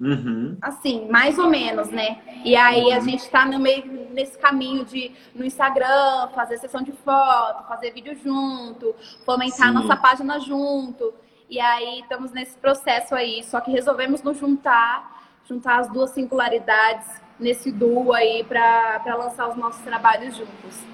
Uhum. 0.00 0.56
Assim, 0.62 1.08
mais 1.10 1.38
ou 1.40 1.48
menos, 1.48 1.88
né? 1.88 2.18
E 2.44 2.54
aí 2.54 2.92
a 2.92 3.00
gente 3.00 3.28
tá 3.28 3.44
no 3.44 3.58
meio 3.58 4.07
nesse 4.18 4.36
caminho 4.36 4.84
de 4.84 5.12
no 5.32 5.44
Instagram 5.44 6.28
fazer 6.34 6.58
sessão 6.58 6.82
de 6.82 6.90
foto, 6.90 7.68
fazer 7.68 7.92
vídeo 7.92 8.16
junto, 8.16 8.94
fomentar 9.24 9.68
Sim. 9.68 9.74
nossa 9.74 9.96
página 9.96 10.40
junto. 10.40 11.14
E 11.48 11.60
aí 11.60 12.00
estamos 12.00 12.32
nesse 12.32 12.58
processo 12.58 13.14
aí, 13.14 13.44
só 13.44 13.60
que 13.60 13.70
resolvemos 13.70 14.22
nos 14.22 14.36
juntar, 14.36 15.22
juntar 15.48 15.78
as 15.78 15.88
duas 15.88 16.10
singularidades 16.10 17.06
nesse 17.38 17.70
duo 17.70 18.12
aí 18.12 18.44
para 18.44 19.14
lançar 19.16 19.48
os 19.48 19.56
nossos 19.56 19.80
trabalhos 19.82 20.36
juntos. 20.36 20.84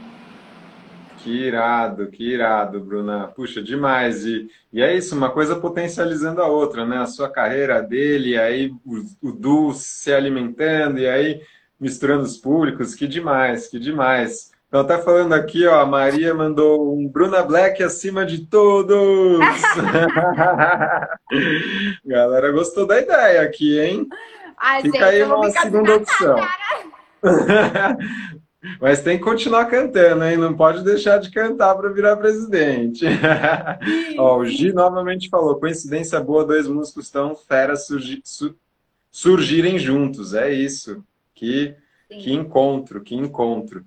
Que 1.18 1.30
irado, 1.30 2.08
que 2.08 2.22
irado, 2.22 2.78
Bruna. 2.80 3.28
Puxa, 3.28 3.62
demais. 3.62 4.26
E, 4.26 4.46
e 4.70 4.82
é 4.82 4.94
isso, 4.94 5.16
uma 5.16 5.30
coisa 5.30 5.56
potencializando 5.56 6.42
a 6.42 6.46
outra, 6.46 6.84
né? 6.84 6.98
A 6.98 7.06
sua 7.06 7.30
carreira 7.30 7.82
dele, 7.82 8.38
aí 8.38 8.70
o, 8.84 9.30
o 9.30 9.32
Du 9.32 9.72
se 9.72 10.12
alimentando, 10.12 11.00
e 11.00 11.08
aí 11.08 11.40
misturando 11.80 12.22
os 12.22 12.36
públicos. 12.36 12.94
Que 12.94 13.06
demais, 13.06 13.68
que 13.68 13.78
demais. 13.78 14.52
Então 14.68 14.84
tá 14.84 14.98
falando 14.98 15.32
aqui, 15.32 15.66
ó, 15.66 15.80
a 15.80 15.86
Maria 15.86 16.34
mandou 16.34 16.98
um 16.98 17.06
Bruna 17.06 17.42
Black 17.42 17.82
acima 17.82 18.26
de 18.26 18.46
todos. 18.46 18.98
Galera 22.04 22.50
gostou 22.50 22.84
da 22.84 23.00
ideia 23.00 23.42
aqui, 23.42 23.78
hein? 23.78 24.08
Ai, 24.58 24.82
Fica 24.82 24.98
gente, 24.98 25.04
aí 25.04 25.22
uma 25.22 25.50
segunda 25.50 25.94
opção. 25.94 26.36
Mas 28.80 29.02
tem 29.02 29.18
que 29.18 29.24
continuar 29.24 29.66
cantando, 29.66 30.24
hein? 30.24 30.36
Não 30.36 30.54
pode 30.54 30.82
deixar 30.82 31.18
de 31.18 31.30
cantar 31.30 31.74
para 31.74 31.90
virar 31.90 32.16
presidente. 32.16 33.04
Ó, 34.18 34.38
o 34.38 34.46
Gi 34.46 34.72
novamente 34.72 35.28
falou: 35.28 35.60
coincidência 35.60 36.18
boa, 36.18 36.44
dois 36.44 36.66
músicos 36.66 37.10
tão 37.10 37.36
feras 37.36 37.86
surgi 37.86 38.20
su 38.24 38.56
surgirem 39.10 39.78
juntos. 39.78 40.34
É 40.34 40.52
isso. 40.52 41.04
Que, 41.34 41.74
que 42.08 42.32
encontro, 42.32 43.02
que 43.02 43.14
encontro. 43.14 43.84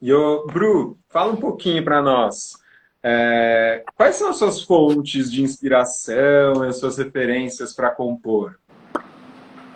E 0.00 0.12
o 0.12 0.46
Bru, 0.46 0.98
fala 1.08 1.32
um 1.32 1.36
pouquinho 1.36 1.84
para 1.84 2.02
nós. 2.02 2.54
É, 3.02 3.84
quais 3.96 4.16
são 4.16 4.30
as 4.30 4.36
suas 4.36 4.62
fontes 4.62 5.30
de 5.30 5.42
inspiração, 5.42 6.62
as 6.62 6.78
suas 6.78 6.96
referências 6.98 7.74
para 7.74 7.90
compor? 7.90 8.58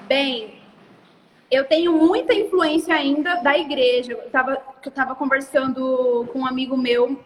Bem, 0.09 0.55
eu 1.51 1.65
tenho 1.65 1.93
muita 1.93 2.35
influência 2.35 2.95
ainda 2.95 3.37
da 3.37 3.57
igreja. 3.57 4.13
Eu 4.13 4.27
estava 4.27 5.15
conversando 5.15 6.27
com 6.33 6.41
um 6.41 6.47
amigo 6.47 6.77
meu 6.77 7.19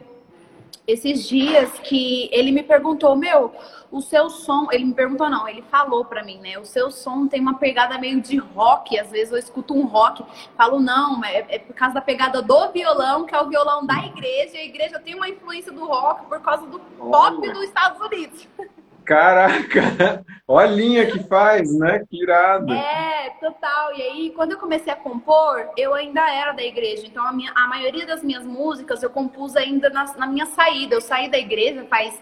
esses 0.86 1.28
dias 1.28 1.70
que 1.80 2.28
ele 2.32 2.50
me 2.50 2.62
perguntou, 2.62 3.14
meu, 3.14 3.54
o 3.90 4.00
seu 4.00 4.28
som, 4.30 4.68
ele 4.72 4.84
me 4.84 4.94
perguntou 4.94 5.28
não, 5.28 5.46
ele 5.46 5.62
falou 5.70 6.04
para 6.04 6.24
mim, 6.24 6.38
né? 6.38 6.58
O 6.58 6.64
seu 6.64 6.90
som 6.90 7.28
tem 7.28 7.40
uma 7.40 7.58
pegada 7.58 7.98
meio 7.98 8.20
de 8.20 8.36
rock, 8.38 8.98
às 8.98 9.10
vezes 9.10 9.32
eu 9.32 9.38
escuto 9.38 9.74
um 9.74 9.86
rock, 9.86 10.24
falo 10.56 10.80
não, 10.80 11.24
é, 11.24 11.44
é 11.48 11.58
por 11.58 11.74
causa 11.74 11.94
da 11.94 12.00
pegada 12.00 12.42
do 12.42 12.72
violão, 12.72 13.24
que 13.24 13.34
é 13.34 13.40
o 13.40 13.48
violão 13.48 13.86
da 13.86 13.98
igreja, 14.04 14.56
e 14.56 14.58
a 14.58 14.64
igreja 14.64 14.98
tem 14.98 15.14
uma 15.14 15.28
influência 15.28 15.70
do 15.70 15.84
rock 15.84 16.26
por 16.26 16.40
causa 16.40 16.66
do 16.66 16.80
pop 16.80 17.52
dos 17.52 17.64
Estados 17.64 18.00
Unidos. 18.00 18.48
Caraca, 19.04 20.24
olha 20.46 20.68
a 20.68 20.70
linha 20.70 21.06
que 21.06 21.18
faz, 21.24 21.76
né? 21.76 22.04
Que 22.08 22.22
irado. 22.22 22.72
É, 22.72 23.30
total. 23.40 23.96
E 23.96 24.02
aí, 24.02 24.32
quando 24.34 24.52
eu 24.52 24.58
comecei 24.58 24.92
a 24.92 24.96
compor, 24.96 25.68
eu 25.76 25.92
ainda 25.94 26.20
era 26.32 26.52
da 26.52 26.62
igreja. 26.62 27.06
Então, 27.06 27.26
a, 27.26 27.32
minha, 27.32 27.52
a 27.54 27.66
maioria 27.68 28.06
das 28.06 28.22
minhas 28.22 28.44
músicas 28.44 29.02
eu 29.02 29.10
compus 29.10 29.56
ainda 29.56 29.90
na, 29.90 30.04
na 30.16 30.26
minha 30.26 30.46
saída. 30.46 30.94
Eu 30.94 31.00
saí 31.00 31.28
da 31.28 31.38
igreja 31.38 31.84
faz 31.90 32.20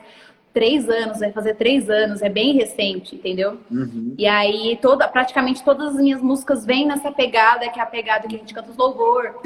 três 0.53 0.89
anos, 0.89 1.21
vai 1.21 1.33
fazer 1.33 1.55
três 1.55 1.89
anos, 1.89 2.23
é 2.23 2.29
bem 2.29 2.55
recente, 2.55 3.15
entendeu? 3.15 3.61
Uhum. 3.71 4.15
E 4.19 4.27
aí, 4.27 4.79
toda, 4.83 5.07
praticamente 5.07 5.63
todas 5.63 5.95
as 5.95 5.97
minhas 5.97 6.21
músicas 6.21 6.65
vêm 6.65 6.87
nessa 6.87 7.13
pegada, 7.13 7.69
que 7.69 7.79
é 7.79 7.83
a 7.83 7.87
pegada 7.87 8.27
que 8.27 8.35
a 8.35 8.39
gente 8.39 8.55
canta 8.55 8.71
os 8.71 8.77
louvor. 8.77 9.41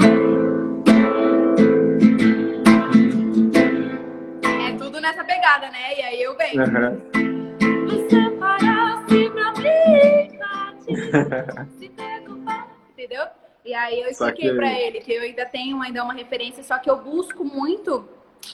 É 4.67 4.77
tudo 4.79 5.01
nessa 5.01 5.25
pegada, 5.25 5.71
né? 5.71 5.99
E 5.99 6.03
aí 6.03 6.23
eu 6.23 6.37
venho. 6.37 6.63
Uhum. 6.63 7.24
Entendeu? 12.91 13.25
E 13.65 13.73
aí 13.73 14.01
eu 14.01 14.09
expliquei 14.09 14.51
que... 14.51 14.57
para 14.57 14.73
ele 14.73 15.01
que 15.01 15.13
eu 15.13 15.23
ainda 15.23 15.47
tenho 15.47 15.81
ainda 15.81 16.03
uma 16.05 16.13
referência, 16.13 16.63
só 16.63 16.79
que 16.79 16.91
eu 16.91 16.97
busco 16.97 17.43
muito. 17.45 18.07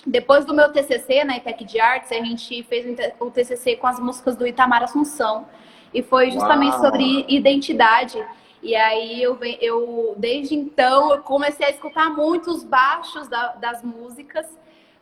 Depois 0.07 0.45
do 0.45 0.55
meu 0.55 0.71
TCC 0.71 1.25
na 1.25 1.37
ITEC 1.37 1.65
de 1.65 1.81
Artes, 1.81 2.13
a 2.13 2.17
gente 2.17 2.63
fez 2.63 2.87
o 3.19 3.31
TCC 3.31 3.75
com 3.77 3.89
as 3.89 3.99
músicas 3.99 4.37
do 4.37 4.47
Itamar 4.47 4.85
Assunção. 4.85 5.49
E 5.93 6.03
foi 6.03 6.31
justamente 6.31 6.75
Uau. 6.75 6.85
sobre 6.85 7.27
identidade. 7.29 8.25
E 8.63 8.77
aí 8.77 9.21
eu, 9.21 9.37
eu, 9.61 10.15
desde 10.17 10.55
então, 10.55 11.13
eu 11.13 11.23
comecei 11.23 11.67
a 11.67 11.71
escutar 11.71 12.09
muitos 12.11 12.63
baixos 12.63 13.27
da, 13.27 13.55
das 13.55 13.83
músicas 13.83 14.47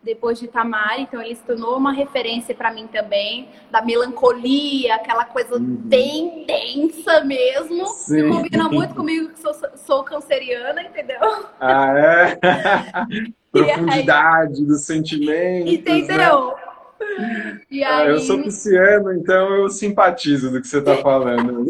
depois 0.03 0.39
de 0.39 0.47
Tamar, 0.47 1.01
então 1.01 1.21
ele 1.21 1.35
se 1.35 1.43
tornou 1.43 1.77
uma 1.77 1.93
referência 1.93 2.55
para 2.55 2.73
mim 2.73 2.87
também, 2.87 3.49
da 3.71 3.83
melancolia, 3.83 4.95
aquela 4.95 5.25
coisa 5.25 5.57
uhum. 5.57 5.77
bem 5.77 6.45
densa 6.47 7.25
mesmo, 7.25 7.87
Sim. 7.89 8.31
combina 8.31 8.69
muito 8.69 8.95
comigo 8.95 9.31
que 9.31 9.41
sou, 9.41 9.55
sou 9.77 10.05
canceriana, 10.05 10.83
entendeu? 10.83 11.19
Ah, 11.61 11.93
é? 11.99 12.39
Profundidade 13.51 14.61
aí, 14.61 14.67
do 14.67 14.77
sentimento. 14.77 15.69
Entendeu? 15.69 16.55
Né? 16.55 17.61
E 17.71 17.83
aí... 17.83 18.07
Ah, 18.07 18.11
eu 18.11 18.21
sou 18.21 18.41
pisciano, 18.43 19.13
então 19.13 19.53
eu 19.55 19.69
simpatizo 19.69 20.51
do 20.51 20.61
que 20.61 20.69
você 20.69 20.79
está 20.79 20.97
falando. 21.03 21.67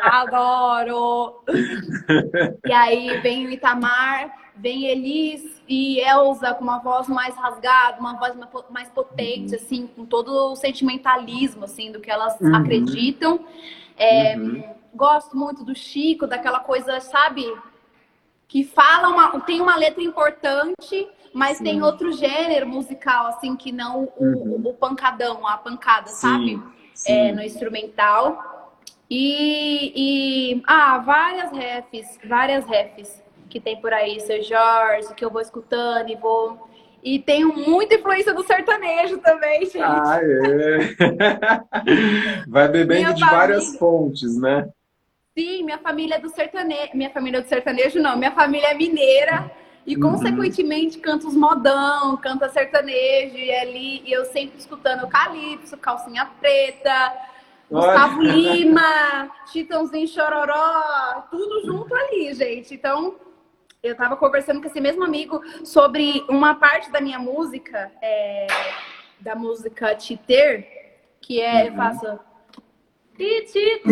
Adoro! 0.00 1.44
e 2.66 2.72
aí 2.72 3.20
vem 3.20 3.46
o 3.46 3.50
Itamar, 3.50 4.32
vem 4.56 4.86
Elis 4.86 5.57
e 5.68 6.00
Elza 6.00 6.54
com 6.54 6.64
uma 6.64 6.78
voz 6.78 7.06
mais 7.08 7.36
rasgada, 7.36 8.00
uma 8.00 8.14
voz 8.14 8.34
mais 8.70 8.88
potente, 8.88 9.54
uhum. 9.54 9.60
assim, 9.60 9.86
com 9.86 10.06
todo 10.06 10.52
o 10.52 10.56
sentimentalismo, 10.56 11.64
assim, 11.64 11.92
do 11.92 12.00
que 12.00 12.10
elas 12.10 12.40
uhum. 12.40 12.54
acreditam. 12.56 13.44
É, 13.96 14.34
uhum. 14.34 14.64
Gosto 14.94 15.36
muito 15.36 15.62
do 15.62 15.74
Chico, 15.74 16.26
daquela 16.26 16.60
coisa, 16.60 16.98
sabe? 17.00 17.44
Que 18.48 18.64
fala 18.64 19.08
uma, 19.08 19.40
tem 19.40 19.60
uma 19.60 19.76
letra 19.76 20.02
importante, 20.02 21.06
mas 21.34 21.58
Sim. 21.58 21.64
tem 21.64 21.82
outro 21.82 22.12
gênero 22.12 22.66
musical, 22.66 23.26
assim, 23.26 23.54
que 23.54 23.70
não 23.70 24.04
o, 24.16 24.24
uhum. 24.24 24.62
o 24.64 24.72
pancadão, 24.72 25.46
a 25.46 25.58
pancada, 25.58 26.08
Sim. 26.08 26.14
sabe? 26.16 26.62
Sim. 26.94 27.12
É, 27.12 27.32
no 27.32 27.42
instrumental. 27.42 28.72
E, 29.10 29.92
e, 29.94 30.62
ah, 30.66 30.98
várias 30.98 31.52
refs, 31.52 32.18
várias 32.24 32.64
refs 32.64 33.22
que 33.48 33.60
tem 33.60 33.80
por 33.80 33.92
aí, 33.92 34.20
seu 34.20 34.42
Jorge, 34.42 35.14
que 35.14 35.24
eu 35.24 35.30
vou 35.30 35.40
escutando 35.40 36.08
e 36.10 36.16
vou. 36.16 36.68
E 37.02 37.18
tenho 37.18 37.54
muita 37.54 37.94
influência 37.94 38.34
do 38.34 38.42
sertanejo 38.42 39.18
também, 39.18 39.60
gente. 39.64 39.80
Ah, 39.80 40.18
é. 40.20 40.78
Vai 42.48 42.68
bebendo 42.68 43.00
minha 43.00 43.14
de 43.14 43.20
família... 43.20 43.38
várias 43.38 43.76
fontes, 43.76 44.36
né? 44.36 44.68
Sim, 45.36 45.62
minha 45.64 45.78
família 45.78 46.16
é 46.16 46.18
do 46.18 46.28
sertanejo. 46.28 46.90
Minha 46.94 47.10
família 47.10 47.38
é 47.38 47.40
do 47.40 47.48
sertanejo, 47.48 48.00
não. 48.00 48.16
Minha 48.16 48.32
família 48.32 48.72
é 48.72 48.74
mineira. 48.74 49.50
E, 49.86 49.94
uhum. 49.94 50.10
consequentemente, 50.10 50.98
canta 50.98 51.28
os 51.28 51.36
modão, 51.36 52.16
canta 52.16 52.48
sertanejo. 52.48 53.36
E 53.36 53.50
ali, 53.52 54.02
e 54.04 54.12
eu 54.12 54.24
sempre 54.24 54.58
escutando 54.58 55.04
o 55.04 55.08
Calypso, 55.08 55.76
Calcinha 55.76 56.28
Preta, 56.40 57.14
Gustavo 57.70 58.20
Lima, 58.20 59.30
Chitãozinho 59.52 60.08
Chororó, 60.08 61.22
tudo 61.30 61.64
junto 61.64 61.94
ali, 61.94 62.34
gente. 62.34 62.74
Então, 62.74 63.14
eu 63.82 63.92
estava 63.92 64.16
conversando 64.16 64.60
com 64.60 64.66
esse 64.66 64.80
mesmo 64.80 65.04
amigo 65.04 65.40
sobre 65.64 66.24
uma 66.28 66.54
parte 66.54 66.90
da 66.90 67.00
minha 67.00 67.18
música, 67.18 67.90
é, 68.02 68.46
da 69.20 69.34
música 69.34 69.94
Titer, 69.94 70.66
que 71.20 71.40
é, 71.40 71.62
uhum. 71.62 71.66
eu 71.68 71.74
faço. 71.74 72.20
Titer. 73.16 73.82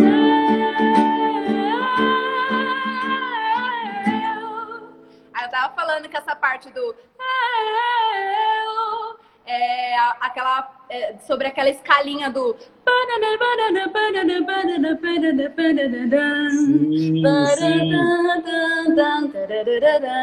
Aí 5.35 5.45
eu 5.45 5.51
tava 5.51 5.75
falando 5.75 6.09
que 6.09 6.17
essa 6.17 6.35
parte 6.35 6.71
do 6.71 6.95
é, 9.47 9.97
aquela, 10.21 10.69
é, 10.91 11.17
sobre 11.27 11.47
aquela 11.47 11.71
escalinha 11.71 12.29
do. 12.29 12.57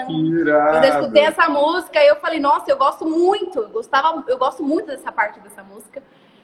Sim, 0.06 0.40
Quando 0.72 0.84
eu 0.84 1.00
escutei 1.00 1.24
essa 1.24 1.48
música, 1.50 2.04
eu 2.04 2.18
falei, 2.18 2.40
nossa, 2.40 2.70
eu 2.70 2.78
gosto 2.78 3.06
muito, 3.06 3.68
gostava, 3.70 4.24
eu 4.28 4.38
gosto 4.38 4.62
muito 4.62 4.88
dessa 4.88 5.12
parte 5.12 5.40
dessa 5.40 5.64
música. 5.64 6.04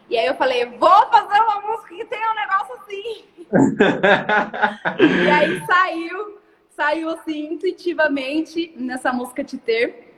E 0.09 0.17
aí 0.17 0.25
eu 0.25 0.35
falei, 0.35 0.65
vou 0.65 1.05
fazer 1.07 1.39
uma 1.41 1.61
música 1.61 1.95
que 1.95 2.05
tenha 2.05 2.31
um 2.31 2.35
negócio 2.35 2.75
assim. 2.75 3.25
e 5.27 5.29
aí 5.29 5.65
saiu, 5.65 6.39
saiu 6.69 7.09
assim, 7.09 7.53
intuitivamente, 7.53 8.73
nessa 8.75 9.13
música 9.13 9.43
Te 9.43 9.57
Ter. 9.57 10.08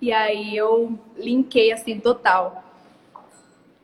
E 0.00 0.12
aí 0.12 0.56
eu 0.56 0.98
linkei 1.16 1.72
assim 1.72 2.00
total. 2.00 2.64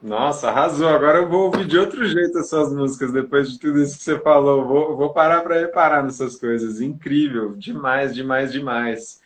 Nossa, 0.02 0.48
arrasou. 0.48 0.88
Agora 0.88 1.18
eu 1.18 1.28
vou 1.28 1.46
ouvir 1.46 1.66
de 1.66 1.78
outro 1.78 2.06
jeito 2.06 2.38
as 2.38 2.48
suas 2.48 2.72
músicas 2.72 3.12
depois 3.12 3.50
de 3.50 3.58
tudo 3.58 3.80
isso 3.82 3.98
que 3.98 4.04
você 4.04 4.18
falou. 4.20 4.64
Vou, 4.64 4.96
vou 4.96 5.12
parar 5.12 5.42
para 5.42 5.58
reparar 5.58 6.02
nessas 6.02 6.36
coisas. 6.36 6.80
Incrível, 6.80 7.54
demais, 7.56 8.14
demais, 8.14 8.52
demais. 8.52 9.20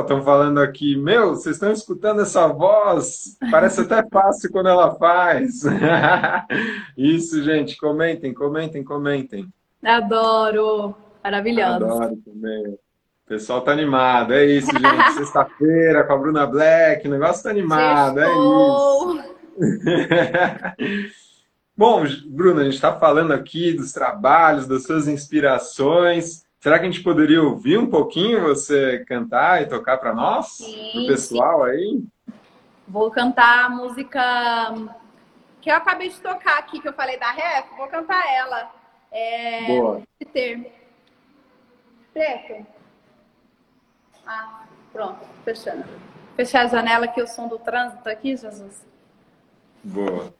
Estão 0.00 0.18
é... 0.18 0.22
falando 0.22 0.58
aqui, 0.58 0.94
meu, 0.94 1.30
vocês 1.30 1.56
estão 1.56 1.72
escutando 1.72 2.20
essa 2.20 2.46
voz? 2.48 3.38
Parece 3.50 3.80
até 3.80 4.06
fácil 4.10 4.50
quando 4.50 4.68
ela 4.68 4.94
faz. 4.96 5.62
Isso, 6.96 7.42
gente, 7.42 7.78
comentem, 7.78 8.34
comentem, 8.34 8.84
comentem. 8.84 9.48
Adoro, 9.82 10.94
maravilhoso. 11.22 11.84
Adoro 11.86 12.16
também 12.16 12.78
pessoal 13.30 13.60
tá 13.60 13.70
animado, 13.70 14.34
é 14.34 14.44
isso, 14.44 14.72
gente. 14.72 15.12
Sexta-feira 15.14 16.02
com 16.02 16.12
a 16.12 16.18
Bruna 16.18 16.46
Black, 16.48 17.06
o 17.06 17.10
negócio 17.12 17.44
tá 17.44 17.50
animado, 17.50 18.18
é 18.18 18.28
isso. 18.28 19.24
Bom, 21.76 22.02
Bruna, 22.26 22.62
a 22.62 22.64
gente 22.64 22.74
está 22.74 22.98
falando 22.98 23.32
aqui 23.32 23.72
dos 23.72 23.92
trabalhos, 23.92 24.66
das 24.66 24.82
suas 24.82 25.06
inspirações. 25.06 26.44
Será 26.58 26.76
que 26.80 26.86
a 26.86 26.90
gente 26.90 27.04
poderia 27.04 27.40
ouvir 27.40 27.78
um 27.78 27.86
pouquinho 27.86 28.42
você 28.42 29.04
cantar 29.06 29.62
e 29.62 29.66
tocar 29.66 29.98
para 29.98 30.12
nós, 30.12 30.58
para 30.58 31.00
o 31.00 31.06
pessoal 31.06 31.62
aí? 31.62 32.02
Vou 32.86 33.12
cantar 33.12 33.66
a 33.66 33.70
música 33.70 34.74
que 35.60 35.70
eu 35.70 35.76
acabei 35.76 36.08
de 36.08 36.20
tocar 36.20 36.58
aqui, 36.58 36.80
que 36.80 36.88
eu 36.88 36.92
falei 36.94 37.16
da 37.16 37.30
rap, 37.30 37.76
vou 37.76 37.86
cantar 37.86 38.22
ela. 38.34 38.72
É... 39.12 39.66
Boa. 39.68 40.02
Ter. 40.32 40.74
Preto. 42.12 42.79
Ah, 44.26 44.64
pronto, 44.92 45.26
fechando. 45.44 45.84
Fechar 46.36 46.64
a 46.64 46.68
janela 46.68 47.04
aqui, 47.04 47.20
o 47.20 47.26
som 47.26 47.48
do 47.48 47.58
trânsito 47.58 48.08
aqui, 48.08 48.36
Jesus. 48.36 48.84
Boa. 49.82 50.32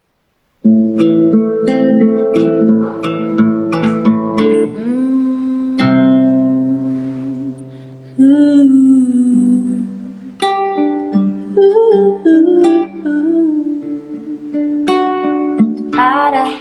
Para 15.92 16.60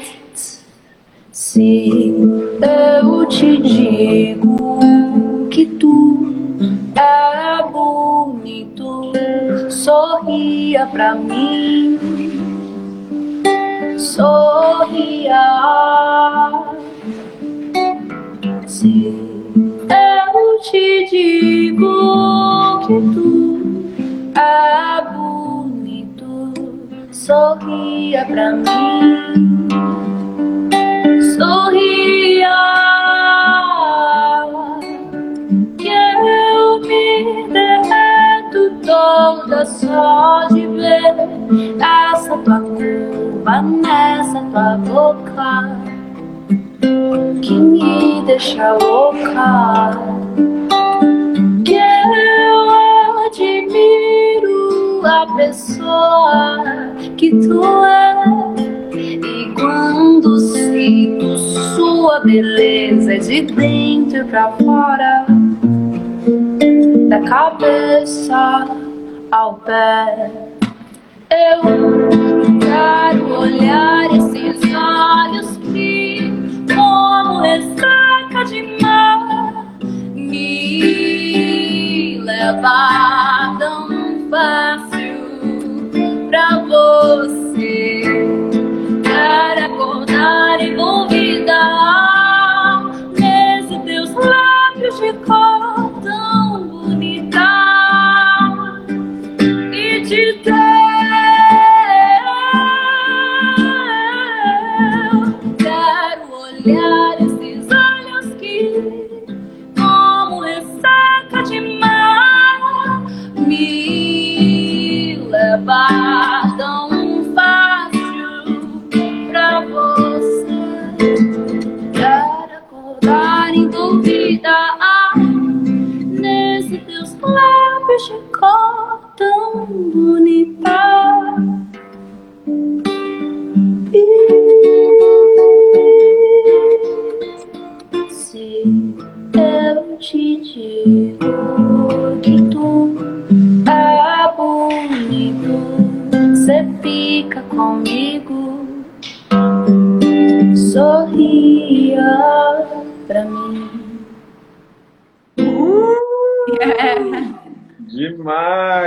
se 1.31 2.13
eu 2.61 3.25
te 3.27 3.57
digo 3.61 4.78
pra 10.99 11.15
mim, 11.15 11.97
sorria. 13.97 15.45
Se 18.67 19.15
eu 19.87 20.59
te 20.61 21.07
digo 21.09 22.79
que 22.85 22.99
tu 23.13 23.31
é 24.35 25.01
bonito, 25.13 26.53
sorria 27.13 28.25
pra 28.25 28.51
mim, 28.51 29.69
sorria. 31.37 32.69
toda 38.89 39.65
só 39.65 40.47
de 40.47 40.58
ver 40.58 40.58
essa 41.79 42.37
tua 42.37 42.59
curva 42.59 43.61
nessa 43.61 44.41
tua 44.51 44.77
boca 44.77 45.79
que 47.41 47.53
me 47.53 48.21
deixa 48.25 48.73
louca. 48.73 49.97
Que 51.65 51.75
eu 51.75 53.25
admiro 53.25 55.01
a 55.03 55.25
pessoa 55.35 56.63
que 57.17 57.31
tu 57.31 57.63
é. 57.83 58.15
E 58.93 59.51
quando 59.55 60.37
sinto 60.37 61.37
sua 61.75 62.19
beleza 62.19 63.17
de 63.17 63.41
dentro 63.41 64.25
pra 64.25 64.51
fora 64.51 65.25
da 67.09 67.21
cabeça 67.21 68.67
ao 69.31 69.55
pé. 69.55 70.58
Eu 71.39 71.61
quero 72.59 73.39
olhar 73.39 74.11
esses 74.11 74.61
olhos 74.75 75.18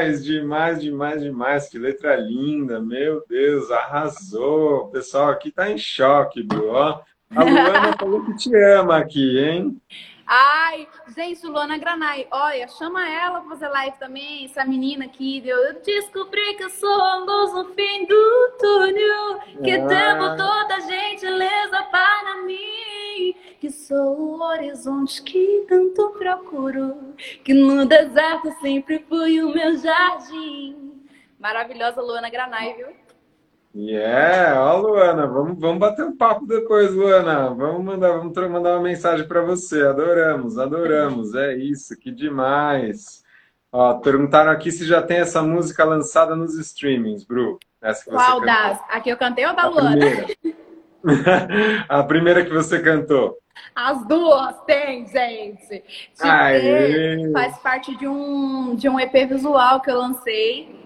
Demais, 0.03 0.25
demais, 0.25 0.81
demais, 0.81 1.23
demais. 1.23 1.69
Que 1.69 1.79
letra 1.79 2.17
linda, 2.17 2.81
meu 2.81 3.25
Deus, 3.29 3.71
arrasou. 3.71 4.87
O 4.87 4.88
pessoal 4.88 5.29
aqui 5.31 5.53
tá 5.53 5.71
em 5.71 5.79
choque, 5.79 6.43
Bru. 6.43 6.71
Ó, 6.71 7.01
a 7.31 7.45
Luana 7.45 7.97
falou 7.97 8.25
que 8.25 8.35
te 8.35 8.55
ama 8.57 8.99
aqui, 8.99 9.38
hein? 9.38 9.81
Ai, 10.27 10.89
gente, 11.15 11.47
Luana 11.47 11.77
Granai, 11.79 12.27
olha, 12.31 12.69
chama 12.69 13.09
ela 13.09 13.41
pra 13.41 13.51
fazer 13.51 13.69
live 13.69 13.97
também, 13.99 14.45
essa 14.45 14.65
menina 14.65 15.05
aqui. 15.05 15.43
Eu 15.47 15.81
descobri 15.83 16.55
que 16.55 16.65
eu 16.65 16.71
sou 16.71 17.01
a 17.01 17.17
luz 17.17 17.53
no 17.53 17.75
fim 17.75 18.07
do 18.07 18.57
túnel, 18.59 19.41
que 19.63 19.73
ah. 19.73 19.87
devo 19.87 20.37
toda 20.37 20.77
a 20.77 20.81
gentileza 20.81 21.83
para 21.91 22.43
mim. 22.43 23.35
Que 23.61 23.71
sou 23.71 24.19
o 24.19 24.43
horizonte 24.43 25.23
que 25.23 25.65
tanto 25.69 26.11
procuro, 26.11 27.15
que 27.45 27.53
no 27.55 27.85
deserto 27.85 28.51
sempre 28.61 29.05
fui 29.09 29.43
o 29.43 29.53
meu 29.53 29.77
jardim. 29.77 30.93
Maravilhosa 31.39 32.01
Luana 32.01 32.31
Granai, 32.31 32.75
viu? 32.75 33.02
Yeah, 33.75 34.61
ó, 34.61 34.77
Luana, 34.77 35.27
vamos, 35.27 35.59
vamos 35.59 35.79
bater 35.79 36.05
um 36.05 36.15
papo 36.15 36.47
depois, 36.47 36.93
Luana. 36.93 37.49
Vamos 37.55 37.83
mandar, 37.83 38.19
vamos 38.19 38.37
mandar 38.51 38.75
uma 38.75 38.83
mensagem 38.83 39.27
para 39.27 39.41
você. 39.41 39.83
Adoramos, 39.83 40.59
adoramos. 40.59 41.35
É 41.35 41.55
isso, 41.55 41.99
que 41.99 42.11
demais. 42.11 43.25
Ó, 43.73 43.95
perguntaram 43.95 44.51
aqui 44.51 44.71
se 44.71 44.85
já 44.85 45.01
tem 45.01 45.19
essa 45.19 45.43
música 45.43 45.85
lançada 45.85 46.37
nos 46.37 46.59
streamings, 46.59 47.25
Bru. 47.25 47.59
Essa 47.81 48.05
que 48.05 48.11
você 48.11 48.17
Qual 48.17 48.41
das? 48.43 48.79
Aqui 48.91 49.09
eu 49.09 49.17
cantei 49.17 49.47
ou 49.47 49.57
da 49.57 49.63
A 49.63 49.69
Luana? 49.69 49.97
Primeira. 49.97 50.27
A 51.89 52.03
primeira 52.03 52.45
que 52.45 52.53
você 52.53 52.81
cantou. 52.81 53.39
As 53.75 54.07
duas 54.07 54.61
tem, 54.67 55.07
gente. 55.07 55.83
Tipo, 56.15 57.33
faz 57.33 57.59
parte 57.59 57.97
de 57.97 58.07
um, 58.07 58.75
de 58.75 58.89
um 58.89 59.01
EP 59.01 59.27
visual 59.27 59.81
que 59.81 59.91
eu 59.91 59.99
lancei 59.99 60.82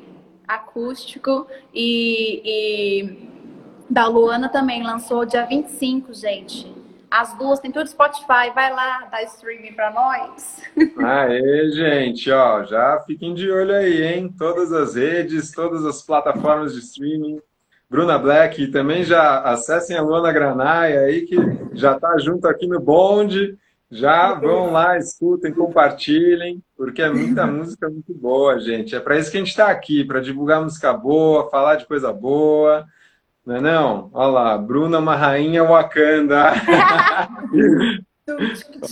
acústico 0.47 1.47
e, 1.75 2.43
e 2.45 3.29
da 3.89 4.07
Luana 4.07 4.49
também 4.49 4.83
lançou 4.83 5.25
dia 5.25 5.47
25, 5.47 6.13
gente. 6.15 6.75
As 7.11 7.37
duas 7.39 7.61
tem 7.61 7.71
tudo 7.71 7.89
Spotify, 7.89 8.51
vai 8.55 8.73
lá, 8.73 9.09
dá 9.11 9.23
streaming 9.23 9.73
para 9.73 9.91
nós. 9.93 10.61
Aê, 10.99 11.71
gente, 11.71 12.31
ó, 12.31 12.65
já 12.65 13.01
fiquem 13.07 13.33
de 13.33 13.51
olho 13.51 13.75
aí, 13.75 14.03
hein? 14.03 14.35
Todas 14.37 14.73
as 14.73 14.97
redes, 14.97 15.53
todas 15.53 15.85
as 15.85 16.03
plataformas 16.03 16.75
de 16.75 16.81
streaming. 16.81 17.41
Bruna 17.89 18.19
Black, 18.19 18.67
também 18.73 19.05
já 19.05 19.41
acessem 19.43 19.97
a 19.97 20.03
Luana 20.03 20.33
Granai 20.33 20.97
aí, 20.99 21.23
que 21.23 21.37
já 21.73 21.99
tá 21.99 22.19
junto 22.19 22.49
aqui 22.49 22.67
no 22.67 22.81
bonde. 22.81 23.57
Já 23.91 24.35
vão 24.35 24.73
lá, 24.73 24.99
escutem, 24.99 25.53
compartilhem, 25.53 26.63
porque 26.77 27.03
é 27.03 27.09
muita 27.09 27.47
música 27.47 27.89
muito 27.89 28.13
boa, 28.13 28.59
gente. 28.59 28.97
É 28.97 29.01
para 29.01 29.17
isso 29.17 29.31
que 29.31 29.37
a 29.37 29.41
gente 29.41 29.51
está 29.51 29.69
aqui, 29.69 30.05
para 30.05 30.21
divulgar 30.21 30.63
música 30.63 30.93
boa, 30.93 31.49
falar 31.49 31.77
de 31.77 31.87
coisa 31.87 32.13
boa. 32.13 32.87
Não 33.45 33.57
é 33.57 33.61
não? 33.61 34.11
Olha 34.13 34.31
lá, 34.33 34.59
Bruna, 34.59 34.99
uma 34.99 35.15
rainha 35.15 35.63
Wakanda. 35.63 36.53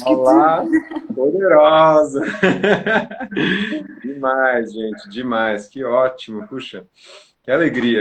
Olá, 0.07 0.65
poderosa. 1.13 2.23
demais, 4.01 4.73
gente, 4.73 5.09
demais. 5.09 5.67
Que 5.67 5.83
ótimo, 5.83 6.47
puxa, 6.47 6.87
que 7.43 7.51
alegria. 7.51 8.01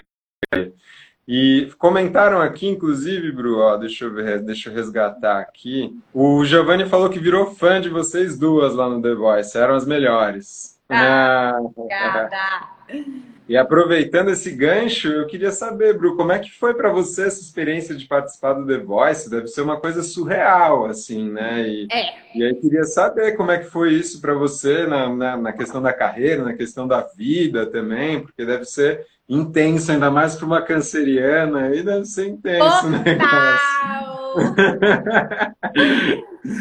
E 1.28 1.72
comentaram 1.78 2.42
aqui, 2.42 2.68
inclusive, 2.68 3.32
Bru, 3.32 3.60
ó, 3.60 3.78
deixa 3.78 4.06
eu 4.06 4.14
ver, 4.14 4.42
deixa 4.42 4.70
eu 4.70 4.74
resgatar 4.74 5.40
aqui. 5.40 5.98
O 6.14 6.44
Giovanni 6.44 6.86
falou 6.86 7.10
que 7.10 7.20
virou 7.20 7.56
fã 7.56 7.80
de 7.80 7.90
vocês 7.90 8.38
duas 8.38 8.76
lá 8.76 8.90
no 8.90 9.02
The 9.02 9.16
Voice, 9.16 9.58
eram 9.58 9.76
as 9.76 9.86
melhores. 9.86 10.78
Ah, 10.90 11.54
ah. 11.92 12.70
E 13.48 13.58
aproveitando 13.58 14.30
esse 14.30 14.52
gancho, 14.52 15.10
eu 15.10 15.28
queria 15.28 15.52
saber, 15.52 15.98
Bru, 15.98 16.16
como 16.16 16.32
é 16.32 16.40
que 16.40 16.50
foi 16.50 16.74
para 16.74 16.90
você 16.90 17.26
essa 17.28 17.42
experiência 17.42 17.94
de 17.94 18.06
participar 18.06 18.54
do 18.54 18.66
The 18.66 18.78
Voice? 18.78 19.30
Deve 19.30 19.48
ser 19.48 19.62
uma 19.62 19.78
coisa 19.78 20.02
surreal, 20.02 20.86
assim, 20.86 21.30
né? 21.30 21.68
E, 21.68 21.88
é. 21.92 22.14
e 22.34 22.44
aí 22.44 22.56
queria 22.56 22.86
saber 22.86 23.36
como 23.36 23.52
é 23.52 23.58
que 23.58 23.66
foi 23.66 23.94
isso 23.94 24.22
para 24.22 24.34
você 24.34 24.88
na, 24.88 25.14
na, 25.14 25.38
na 25.38 25.52
questão 25.52 25.82
da 25.82 25.92
carreira, 25.92 26.42
na 26.42 26.54
questão 26.54 26.88
da 26.88 27.02
vida 27.02 27.66
também, 27.66 28.22
porque 28.22 28.46
deve 28.46 28.64
ser 28.64 29.06
intenso, 29.28 29.92
ainda 29.92 30.12
mais 30.12 30.36
para 30.36 30.46
uma 30.46 30.62
canceriana, 30.62 31.68
aí 31.68 31.84
deve 31.84 32.06
ser 32.06 32.28
intenso, 32.28 32.90
né? 32.90 33.04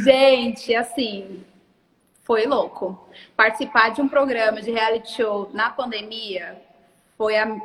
Gente, 0.04 0.74
assim, 0.74 1.44
foi 2.22 2.46
louco. 2.46 3.08
Participar 3.36 3.90
de 3.90 4.00
um 4.00 4.08
programa 4.08 4.62
de 4.62 4.70
reality 4.70 5.12
show 5.12 5.50
na 5.52 5.70
pandemia 5.70 6.56
foi 7.18 7.36
a, 7.36 7.60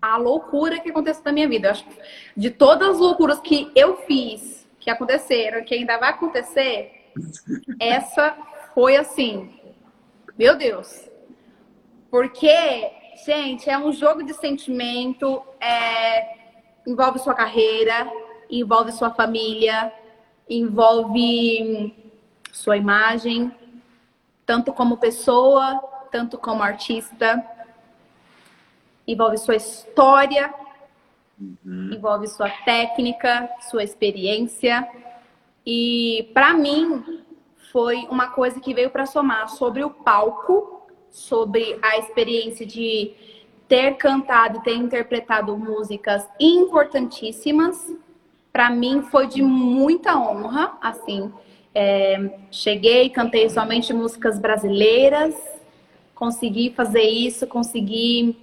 a 0.00 0.16
loucura 0.16 0.80
que 0.80 0.90
aconteceu 0.90 1.22
na 1.24 1.32
minha 1.32 1.48
vida. 1.48 1.70
Acho 1.70 1.86
de 2.36 2.50
todas 2.50 2.90
as 2.90 2.98
loucuras 2.98 3.40
que 3.40 3.70
eu 3.74 3.96
fiz, 3.98 4.66
que 4.80 4.90
aconteceram, 4.90 5.64
que 5.64 5.74
ainda 5.74 5.98
vai 5.98 6.10
acontecer, 6.10 7.12
essa 7.80 8.36
foi 8.74 8.96
assim, 8.96 9.50
meu 10.38 10.56
Deus. 10.56 11.08
Porque 12.10 12.90
Gente, 13.24 13.70
é 13.70 13.78
um 13.78 13.92
jogo 13.92 14.22
de 14.22 14.34
sentimento, 14.34 15.42
é... 15.58 16.36
envolve 16.86 17.18
sua 17.18 17.34
carreira, 17.34 18.10
envolve 18.50 18.92
sua 18.92 19.10
família, 19.10 19.90
envolve 20.48 21.94
sua 22.52 22.76
imagem, 22.76 23.50
tanto 24.44 24.72
como 24.72 24.98
pessoa, 24.98 25.80
tanto 26.10 26.36
como 26.36 26.62
artista, 26.62 27.42
envolve 29.08 29.38
sua 29.38 29.56
história, 29.56 30.52
uhum. 31.40 31.90
envolve 31.94 32.28
sua 32.28 32.50
técnica, 32.50 33.48
sua 33.70 33.82
experiência. 33.82 34.86
E 35.64 36.30
para 36.34 36.52
mim 36.52 37.24
foi 37.72 38.06
uma 38.10 38.30
coisa 38.30 38.60
que 38.60 38.74
veio 38.74 38.90
para 38.90 39.06
somar 39.06 39.48
sobre 39.48 39.82
o 39.82 39.90
palco 39.90 40.75
sobre 41.16 41.78
a 41.80 41.96
experiência 41.96 42.66
de 42.66 43.10
ter 43.66 43.94
cantado 43.94 44.58
e 44.58 44.62
ter 44.62 44.76
interpretado 44.76 45.56
músicas 45.56 46.28
importantíssimas. 46.38 47.90
Para 48.52 48.68
mim 48.68 49.00
foi 49.00 49.26
de 49.26 49.42
muita 49.42 50.14
honra, 50.14 50.76
assim. 50.78 51.32
É, 51.74 52.38
cheguei, 52.50 53.08
cantei 53.08 53.48
somente 53.48 53.94
músicas 53.94 54.38
brasileiras, 54.38 55.34
consegui 56.14 56.70
fazer 56.70 57.04
isso, 57.04 57.46
consegui 57.46 58.36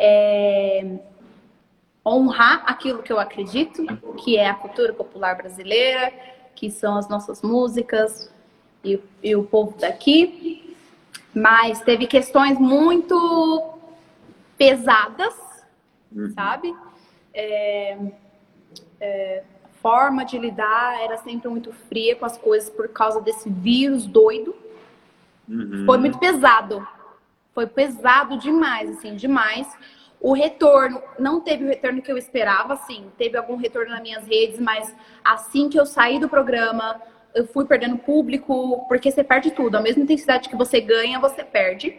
é, 0.00 0.98
honrar 2.04 2.64
aquilo 2.66 3.02
que 3.02 3.12
eu 3.12 3.20
acredito, 3.20 3.84
que 4.16 4.38
é 4.38 4.48
a 4.48 4.54
cultura 4.54 4.94
popular 4.94 5.36
brasileira, 5.36 6.10
que 6.54 6.70
são 6.70 6.96
as 6.96 7.06
nossas 7.06 7.42
músicas 7.42 8.32
e, 8.82 8.98
e 9.22 9.36
o 9.36 9.44
povo 9.44 9.76
daqui. 9.78 10.63
Mas 11.34 11.80
teve 11.80 12.06
questões 12.06 12.58
muito 12.58 13.74
pesadas, 14.56 15.34
uhum. 16.14 16.30
sabe? 16.32 16.74
É, 17.32 17.98
é, 19.00 19.42
forma 19.82 20.24
de 20.24 20.38
lidar 20.38 21.02
era 21.02 21.18
sempre 21.18 21.48
muito 21.48 21.72
fria 21.72 22.16
com 22.16 22.24
as 22.24 22.38
coisas 22.38 22.70
por 22.70 22.88
causa 22.88 23.20
desse 23.20 23.50
vírus 23.50 24.06
doido. 24.06 24.54
Uhum. 25.48 25.84
Foi 25.84 25.98
muito 25.98 26.18
pesado. 26.18 26.86
Foi 27.52 27.66
pesado 27.66 28.38
demais, 28.38 28.90
assim, 28.90 29.14
demais. 29.14 29.76
O 30.20 30.32
retorno, 30.32 31.02
não 31.18 31.40
teve 31.40 31.64
o 31.64 31.68
retorno 31.68 32.00
que 32.00 32.10
eu 32.10 32.16
esperava, 32.16 32.72
assim. 32.72 33.10
Teve 33.18 33.36
algum 33.36 33.56
retorno 33.56 33.90
nas 33.90 34.00
minhas 34.00 34.26
redes, 34.26 34.58
mas 34.58 34.94
assim 35.22 35.68
que 35.68 35.78
eu 35.78 35.84
saí 35.84 36.18
do 36.18 36.30
programa, 36.30 36.98
eu 37.34 37.46
fui 37.46 37.64
perdendo 37.64 37.98
público, 37.98 38.84
porque 38.88 39.10
você 39.10 39.24
perde 39.24 39.50
tudo. 39.50 39.76
A 39.76 39.80
mesma 39.80 40.02
intensidade 40.02 40.48
que 40.48 40.56
você 40.56 40.80
ganha, 40.80 41.18
você 41.18 41.42
perde. 41.42 41.94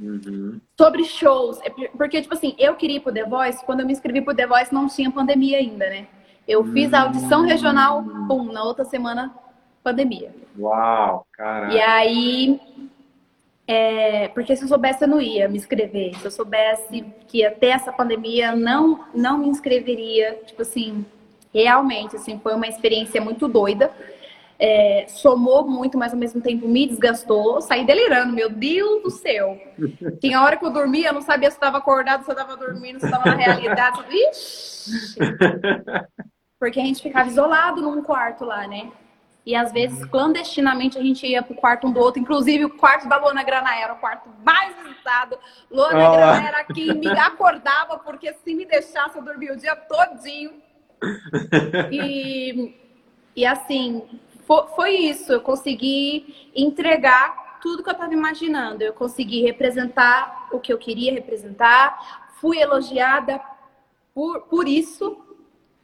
Uhum. 0.00 0.60
Sobre 0.78 1.04
shows, 1.04 1.60
é 1.62 1.70
porque, 1.70 2.22
tipo 2.22 2.32
assim, 2.32 2.54
eu 2.56 2.76
queria 2.76 2.98
ir 2.98 3.00
pro 3.00 3.12
The 3.12 3.24
Voice, 3.24 3.64
quando 3.64 3.80
eu 3.80 3.86
me 3.86 3.92
inscrevi 3.92 4.20
pro 4.20 4.34
The 4.34 4.46
Voice 4.46 4.72
não 4.72 4.86
tinha 4.86 5.10
pandemia 5.10 5.58
ainda, 5.58 5.88
né? 5.90 6.06
Eu 6.46 6.60
uhum. 6.60 6.72
fiz 6.72 6.94
a 6.94 7.02
audição 7.02 7.42
regional, 7.42 8.04
pum, 8.28 8.44
na 8.52 8.62
outra 8.62 8.84
semana, 8.84 9.34
pandemia. 9.82 10.32
Uau, 10.56 11.26
caralho. 11.32 11.72
E 11.72 11.80
aí, 11.80 12.60
é, 13.66 14.28
porque 14.28 14.54
se 14.54 14.62
eu 14.62 14.68
soubesse 14.68 15.02
eu 15.02 15.08
não 15.08 15.20
ia 15.20 15.48
me 15.48 15.58
inscrever. 15.58 16.14
Se 16.14 16.24
eu 16.24 16.30
soubesse 16.30 17.04
que 17.26 17.48
ter 17.50 17.66
essa 17.66 17.92
pandemia, 17.92 18.54
não, 18.54 19.04
não 19.12 19.38
me 19.38 19.48
inscreveria. 19.48 20.40
Tipo 20.46 20.62
assim, 20.62 21.04
realmente, 21.52 22.14
assim, 22.14 22.38
foi 22.38 22.54
uma 22.54 22.68
experiência 22.68 23.20
muito 23.20 23.48
doida 23.48 23.92
é, 24.58 25.06
somou 25.08 25.66
muito, 25.68 25.96
mas 25.96 26.12
ao 26.12 26.18
mesmo 26.18 26.40
tempo 26.40 26.66
me 26.66 26.86
desgastou. 26.86 27.60
Saí 27.60 27.86
delirando, 27.86 28.32
meu 28.32 28.50
Deus 28.50 29.02
do 29.02 29.10
céu. 29.10 29.60
Tinha 30.20 30.42
hora 30.42 30.56
que 30.56 30.64
eu 30.64 30.70
dormia, 30.70 31.08
eu 31.08 31.14
não 31.14 31.22
sabia 31.22 31.50
se 31.50 31.56
estava 31.56 31.78
acordado, 31.78 32.24
se 32.24 32.30
eu 32.30 32.34
estava 32.34 32.56
dormindo, 32.56 32.98
se 32.98 33.06
estava 33.06 33.24
na 33.30 33.36
realidade. 33.36 34.00
Ixi. 34.10 35.16
Porque 36.58 36.80
a 36.80 36.84
gente 36.84 37.02
ficava 37.02 37.28
isolado 37.28 37.80
num 37.80 38.02
quarto 38.02 38.44
lá, 38.44 38.66
né? 38.66 38.90
E 39.46 39.54
às 39.54 39.72
vezes, 39.72 40.04
clandestinamente, 40.04 40.98
a 40.98 41.02
gente 41.02 41.26
ia 41.26 41.42
pro 41.42 41.54
quarto 41.54 41.86
um 41.86 41.92
do 41.92 42.00
outro. 42.00 42.20
Inclusive, 42.20 42.66
o 42.66 42.76
quarto 42.76 43.08
da 43.08 43.16
Luana 43.16 43.42
Grana 43.42 43.74
era 43.76 43.94
o 43.94 43.96
quarto 43.96 44.28
mais 44.44 44.76
visitado. 44.76 45.38
Luana 45.70 46.10
oh. 46.10 46.12
Grana 46.12 46.48
era 46.48 46.64
quem 46.64 46.92
me 46.92 47.08
acordava, 47.08 47.96
porque 47.98 48.30
se 48.44 48.54
me 48.54 48.66
deixasse, 48.66 49.16
eu 49.16 49.24
dormia 49.24 49.54
o 49.54 49.56
dia 49.56 49.74
todinho. 49.74 50.52
E, 51.92 52.74
e 53.34 53.46
assim, 53.46 54.02
foi, 54.74 54.96
isso. 54.96 55.32
Eu 55.32 55.40
consegui 55.42 56.50
entregar 56.56 57.58
tudo 57.60 57.82
que 57.82 57.88
eu 57.88 57.92
estava 57.92 58.12
imaginando. 58.14 58.82
Eu 58.82 58.94
consegui 58.94 59.42
representar 59.42 60.48
o 60.50 60.58
que 60.58 60.72
eu 60.72 60.78
queria 60.78 61.12
representar. 61.12 62.32
Fui 62.40 62.58
elogiada 62.58 63.40
por, 64.14 64.42
por 64.42 64.66
isso. 64.66 65.24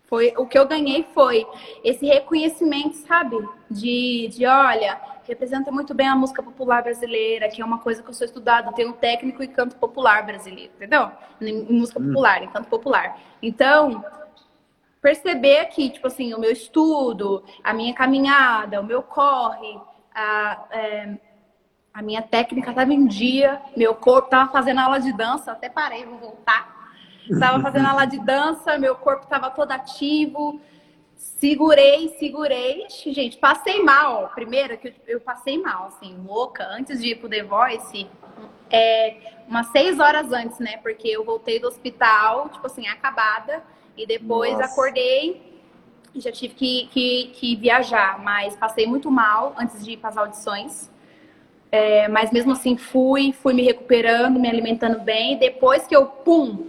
Foi 0.06 0.32
o 0.36 0.46
que 0.46 0.58
eu 0.58 0.66
ganhei 0.66 1.06
foi 1.14 1.46
esse 1.82 2.06
reconhecimento, 2.06 2.96
sabe? 2.96 3.36
De, 3.70 4.28
de 4.28 4.46
olha, 4.46 5.00
representa 5.26 5.70
muito 5.70 5.94
bem 5.94 6.06
a 6.06 6.14
música 6.14 6.42
popular 6.42 6.82
brasileira, 6.82 7.48
que 7.48 7.60
é 7.60 7.64
uma 7.64 7.78
coisa 7.78 8.02
que 8.02 8.08
eu 8.08 8.14
sou 8.14 8.24
estudada, 8.24 8.72
tenho 8.72 8.92
técnico 8.92 9.42
em 9.42 9.48
canto 9.48 9.76
popular 9.76 10.24
brasileiro, 10.24 10.72
entendeu? 10.76 11.10
Em 11.40 11.72
música 11.72 12.00
hum. 12.00 12.06
popular, 12.06 12.42
em 12.42 12.48
canto 12.48 12.68
popular. 12.68 13.18
Então, 13.42 14.04
perceber 15.04 15.66
que, 15.66 15.90
tipo 15.90 16.06
assim, 16.06 16.32
o 16.32 16.40
meu 16.40 16.50
estudo, 16.50 17.44
a 17.62 17.74
minha 17.74 17.92
caminhada, 17.92 18.80
o 18.80 18.84
meu 18.84 19.02
corre, 19.02 19.78
a, 20.14 20.64
é, 20.70 21.18
a 21.92 22.00
minha 22.00 22.22
técnica 22.22 22.70
estava 22.70 22.90
em 22.90 23.06
dia, 23.06 23.60
meu 23.76 23.94
corpo 23.94 24.28
estava 24.28 24.50
fazendo 24.50 24.80
aula 24.80 24.98
de 24.98 25.12
dança, 25.12 25.52
até 25.52 25.68
parei, 25.68 26.06
vou 26.06 26.16
voltar. 26.16 26.90
Estava 27.30 27.60
fazendo 27.60 27.86
aula 27.86 28.06
de 28.06 28.18
dança, 28.18 28.78
meu 28.78 28.96
corpo 28.96 29.24
estava 29.24 29.50
todo 29.50 29.72
ativo. 29.72 30.58
Segurei, 31.16 32.08
segurei. 32.18 32.86
Gente, 32.88 33.36
passei 33.36 33.82
mal. 33.82 34.30
Primeiro 34.34 34.78
que 34.78 34.94
eu, 35.06 35.20
passei 35.20 35.58
mal, 35.58 35.88
assim, 35.88 36.16
louca, 36.26 36.66
antes 36.70 36.98
de 37.02 37.10
ir 37.10 37.16
pro 37.16 37.28
The 37.28 37.42
Voice, 37.42 38.08
é, 38.70 39.18
umas 39.46 39.66
seis 39.66 40.00
horas 40.00 40.32
antes, 40.32 40.58
né? 40.60 40.78
Porque 40.78 41.08
eu 41.08 41.26
voltei 41.26 41.60
do 41.60 41.68
hospital, 41.68 42.48
tipo 42.48 42.66
assim, 42.66 42.88
acabada. 42.88 43.62
E 43.96 44.06
depois 44.06 44.52
Nossa. 44.52 44.64
acordei 44.64 45.54
e 46.14 46.20
já 46.20 46.30
tive 46.30 46.54
que, 46.54 46.88
que, 46.92 47.30
que, 47.34 47.56
viajar, 47.56 48.22
mas 48.22 48.54
passei 48.56 48.86
muito 48.86 49.10
mal 49.10 49.54
antes 49.58 49.84
de 49.84 49.92
ir 49.92 49.96
para 49.96 50.10
as 50.10 50.16
audições. 50.16 50.90
É, 51.72 52.06
mas 52.06 52.30
mesmo 52.30 52.52
assim 52.52 52.76
fui, 52.76 53.32
fui 53.32 53.52
me 53.52 53.62
recuperando, 53.62 54.38
me 54.38 54.48
alimentando 54.48 55.00
bem. 55.00 55.36
Depois 55.38 55.86
que 55.88 55.96
eu, 55.96 56.06
pum, 56.06 56.68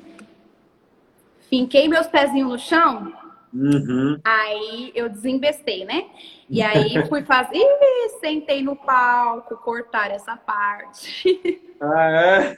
finquei 1.47 1.87
meus 1.87 2.07
pezinhos 2.07 2.49
no 2.49 2.57
chão, 2.57 3.13
uhum. 3.53 4.19
aí 4.23 4.91
eu 4.95 5.07
desembestei, 5.07 5.85
né? 5.85 6.05
E 6.49 6.59
aí 6.63 7.05
fui 7.07 7.21
fazer, 7.21 7.55
Ih, 7.55 8.09
sentei 8.19 8.63
no 8.63 8.75
palco, 8.75 9.55
cortar 9.57 10.09
essa 10.09 10.35
parte. 10.35 11.61
Ah, 11.79 12.09
é? 12.09 12.55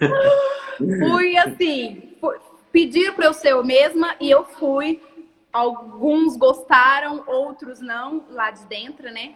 fui 0.78 1.38
assim, 1.38 2.16
fui, 2.78 2.86
pediram 2.86 3.16
para 3.16 3.26
eu 3.26 3.34
ser 3.34 3.52
eu 3.54 3.64
mesma 3.64 4.16
e 4.20 4.30
eu 4.30 4.46
fui. 4.46 5.02
Alguns 5.52 6.38
gostaram, 6.38 7.24
outros 7.26 7.80
não, 7.80 8.26
lá 8.30 8.52
de 8.52 8.64
dentro, 8.66 9.12
né? 9.12 9.34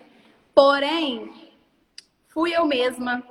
Porém, 0.54 1.32
fui 2.28 2.56
eu 2.56 2.66
mesma 2.66 3.24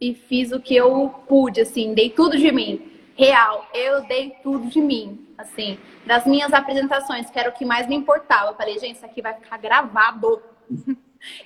e 0.00 0.14
fiz 0.14 0.52
o 0.52 0.60
que 0.60 0.76
eu 0.76 1.08
pude, 1.26 1.60
assim, 1.60 1.94
dei 1.94 2.10
tudo 2.10 2.36
de 2.36 2.52
mim. 2.52 2.90
Real, 3.16 3.66
eu 3.74 4.02
dei 4.06 4.36
tudo 4.42 4.68
de 4.68 4.80
mim, 4.80 5.26
assim, 5.36 5.78
das 6.06 6.24
minhas 6.24 6.52
apresentações, 6.52 7.28
que 7.30 7.38
era 7.38 7.50
o 7.50 7.52
que 7.52 7.64
mais 7.64 7.88
me 7.88 7.96
importava. 7.96 8.50
Eu 8.50 8.54
falei, 8.54 8.78
gente, 8.78 8.96
isso 8.96 9.06
aqui 9.06 9.20
vai 9.20 9.34
ficar 9.34 9.56
gravado. 9.58 10.42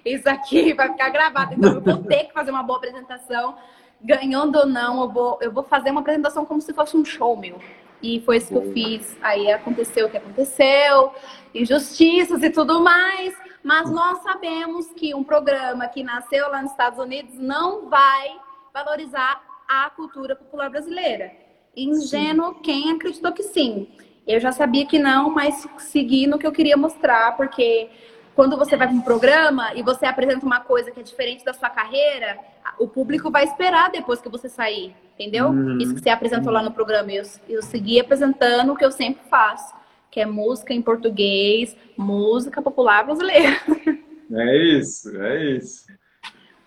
isso 0.04 0.28
aqui 0.28 0.74
vai 0.74 0.90
ficar 0.90 1.08
gravado, 1.10 1.54
então 1.54 1.74
eu 1.74 1.80
vou 1.80 2.02
ter 2.04 2.24
que 2.24 2.32
fazer 2.32 2.50
uma 2.50 2.62
boa 2.62 2.78
apresentação 2.78 3.56
ganhando 4.00 4.59
ou 4.59 4.66
não, 4.66 5.02
eu 5.02 5.09
vou, 5.09 5.38
eu 5.40 5.52
vou 5.52 5.62
fazer 5.62 5.90
uma 5.90 6.00
apresentação 6.00 6.44
como 6.44 6.61
se 6.61 6.72
fosse 6.72 6.96
um 6.96 7.04
show 7.04 7.37
meu. 7.37 7.61
E 8.02 8.20
foi 8.20 8.37
isso 8.37 8.48
que 8.48 8.54
eu 8.54 8.72
fiz. 8.72 9.16
Aí 9.22 9.50
aconteceu 9.50 10.06
o 10.06 10.11
que 10.11 10.16
aconteceu, 10.16 11.12
injustiças 11.54 12.42
e 12.42 12.50
tudo 12.50 12.80
mais. 12.80 13.35
Mas 13.62 13.90
nós 13.90 14.22
sabemos 14.22 14.87
que 14.92 15.14
um 15.14 15.24
programa 15.24 15.88
que 15.88 16.04
nasceu 16.04 16.48
lá 16.50 16.62
nos 16.62 16.70
Estados 16.70 16.98
Unidos 16.98 17.35
não 17.37 17.88
vai 17.88 18.37
valorizar 18.72 19.42
a 19.66 19.90
cultura 19.90 20.37
popular 20.37 20.70
brasileira. 20.70 21.32
Ingênuo 21.76 22.54
sim. 22.54 22.61
quem 22.62 22.90
acreditou 22.92 23.32
que 23.32 23.42
sim. 23.42 23.88
Eu 24.26 24.40
já 24.40 24.52
sabia 24.52 24.87
que 24.87 24.98
não, 24.98 25.30
mas 25.30 25.66
segui 25.78 26.26
no 26.26 26.38
que 26.38 26.46
eu 26.46 26.52
queria 26.52 26.76
mostrar, 26.76 27.37
porque 27.37 27.88
quando 28.37 28.57
você 28.59 28.77
vai 28.77 28.87
para 28.87 28.96
um 28.96 29.01
programa 29.01 29.75
e 29.75 29.83
você 29.83 30.05
apresenta 30.05 30.44
uma 30.44 30.61
coisa 30.61 30.90
que 30.90 31.01
é 31.01 31.03
diferente 31.03 31.42
da 31.42 31.55
sua 31.55 31.70
carreira, 31.70 32.38
o 32.79 32.87
público 32.87 33.31
vai 33.31 33.44
esperar 33.44 33.90
depois 33.90 34.20
que 34.20 34.29
você 34.29 34.46
sair, 34.46 34.94
entendeu? 35.14 35.46
Uhum. 35.46 35.79
Isso 35.79 35.94
que 35.94 36.03
você 36.03 36.11
apresentou 36.11 36.53
lá 36.53 36.62
no 36.62 36.70
programa. 36.70 37.11
Eu, 37.11 37.25
eu 37.49 37.62
segui 37.62 37.99
apresentando 37.99 38.75
o 38.75 38.77
que 38.77 38.85
eu 38.85 38.92
sempre 38.92 39.22
faço, 39.31 39.75
que 40.11 40.20
é 40.20 40.27
música 40.27 40.75
em 40.75 40.83
português, 40.83 41.75
música 41.96 42.61
popular 42.61 43.05
brasileira. 43.05 43.57
É 44.29 44.57
isso, 44.57 45.16
é 45.22 45.53
isso. 45.53 45.87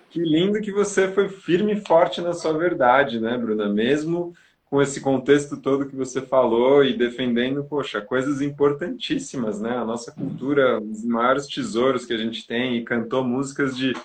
Que 0.09 0.21
lindo 0.21 0.61
que 0.61 0.71
você 0.71 1.11
foi 1.11 1.27
firme 1.27 1.73
e 1.73 1.85
forte 1.85 2.21
na 2.21 2.31
sua 2.31 2.57
verdade, 2.57 3.19
né, 3.19 3.37
Bruna? 3.37 3.67
Mesmo 3.67 4.33
com 4.69 4.81
esse 4.81 5.01
contexto 5.01 5.57
todo 5.57 5.87
que 5.87 5.95
você 5.95 6.21
falou 6.21 6.83
e 6.83 6.95
defendendo, 6.95 7.63
poxa, 7.63 8.01
coisas 8.01 8.39
importantíssimas, 8.39 9.59
né? 9.59 9.75
A 9.75 9.83
nossa 9.83 10.11
cultura, 10.11 10.79
os 10.79 11.03
maiores 11.03 11.47
tesouros 11.47 12.05
que 12.05 12.13
a 12.13 12.17
gente 12.17 12.45
tem 12.45 12.77
e 12.77 12.83
cantou 12.83 13.23
músicas 13.23 13.75
de 13.75 13.95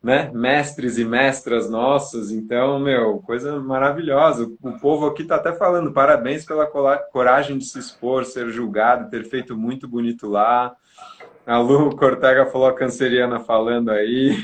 né, 0.00 0.30
mestres 0.32 0.98
e 0.98 1.04
mestras 1.04 1.68
nossas. 1.68 2.30
Então, 2.30 2.78
meu, 2.78 3.18
coisa 3.20 3.58
maravilhosa. 3.58 4.52
O 4.62 4.78
povo 4.78 5.06
aqui 5.06 5.24
tá 5.24 5.36
até 5.36 5.52
falando 5.52 5.92
parabéns 5.92 6.44
pela 6.44 6.66
coragem 6.66 7.58
de 7.58 7.64
se 7.64 7.78
expor, 7.78 8.24
ser 8.24 8.50
julgado, 8.50 9.10
ter 9.10 9.24
feito 9.24 9.56
muito 9.56 9.88
bonito 9.88 10.28
lá. 10.28 10.76
A 11.46 11.58
Lu 11.58 11.94
Cortega 11.94 12.46
falou 12.46 12.68
a 12.68 12.74
canceriana 12.74 13.38
falando 13.38 13.90
aí. 13.90 14.34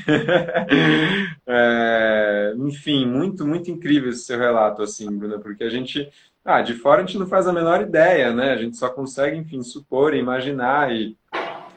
é, 1.47 2.53
enfim, 2.57 3.05
muito, 3.05 3.45
muito 3.45 3.71
incrível 3.71 4.11
esse 4.11 4.25
seu 4.25 4.37
relato, 4.37 4.83
assim, 4.83 5.09
Bruna, 5.09 5.39
porque 5.39 5.63
a 5.63 5.69
gente, 5.69 6.09
ah, 6.45 6.61
de 6.61 6.75
fora 6.75 7.01
a 7.01 7.05
gente 7.05 7.17
não 7.17 7.25
faz 7.25 7.47
a 7.47 7.53
menor 7.53 7.81
ideia, 7.81 8.31
né? 8.31 8.51
A 8.51 8.57
gente 8.57 8.77
só 8.77 8.87
consegue, 8.89 9.35
enfim, 9.35 9.63
supor, 9.63 10.13
imaginar 10.13 10.93
e, 10.95 11.17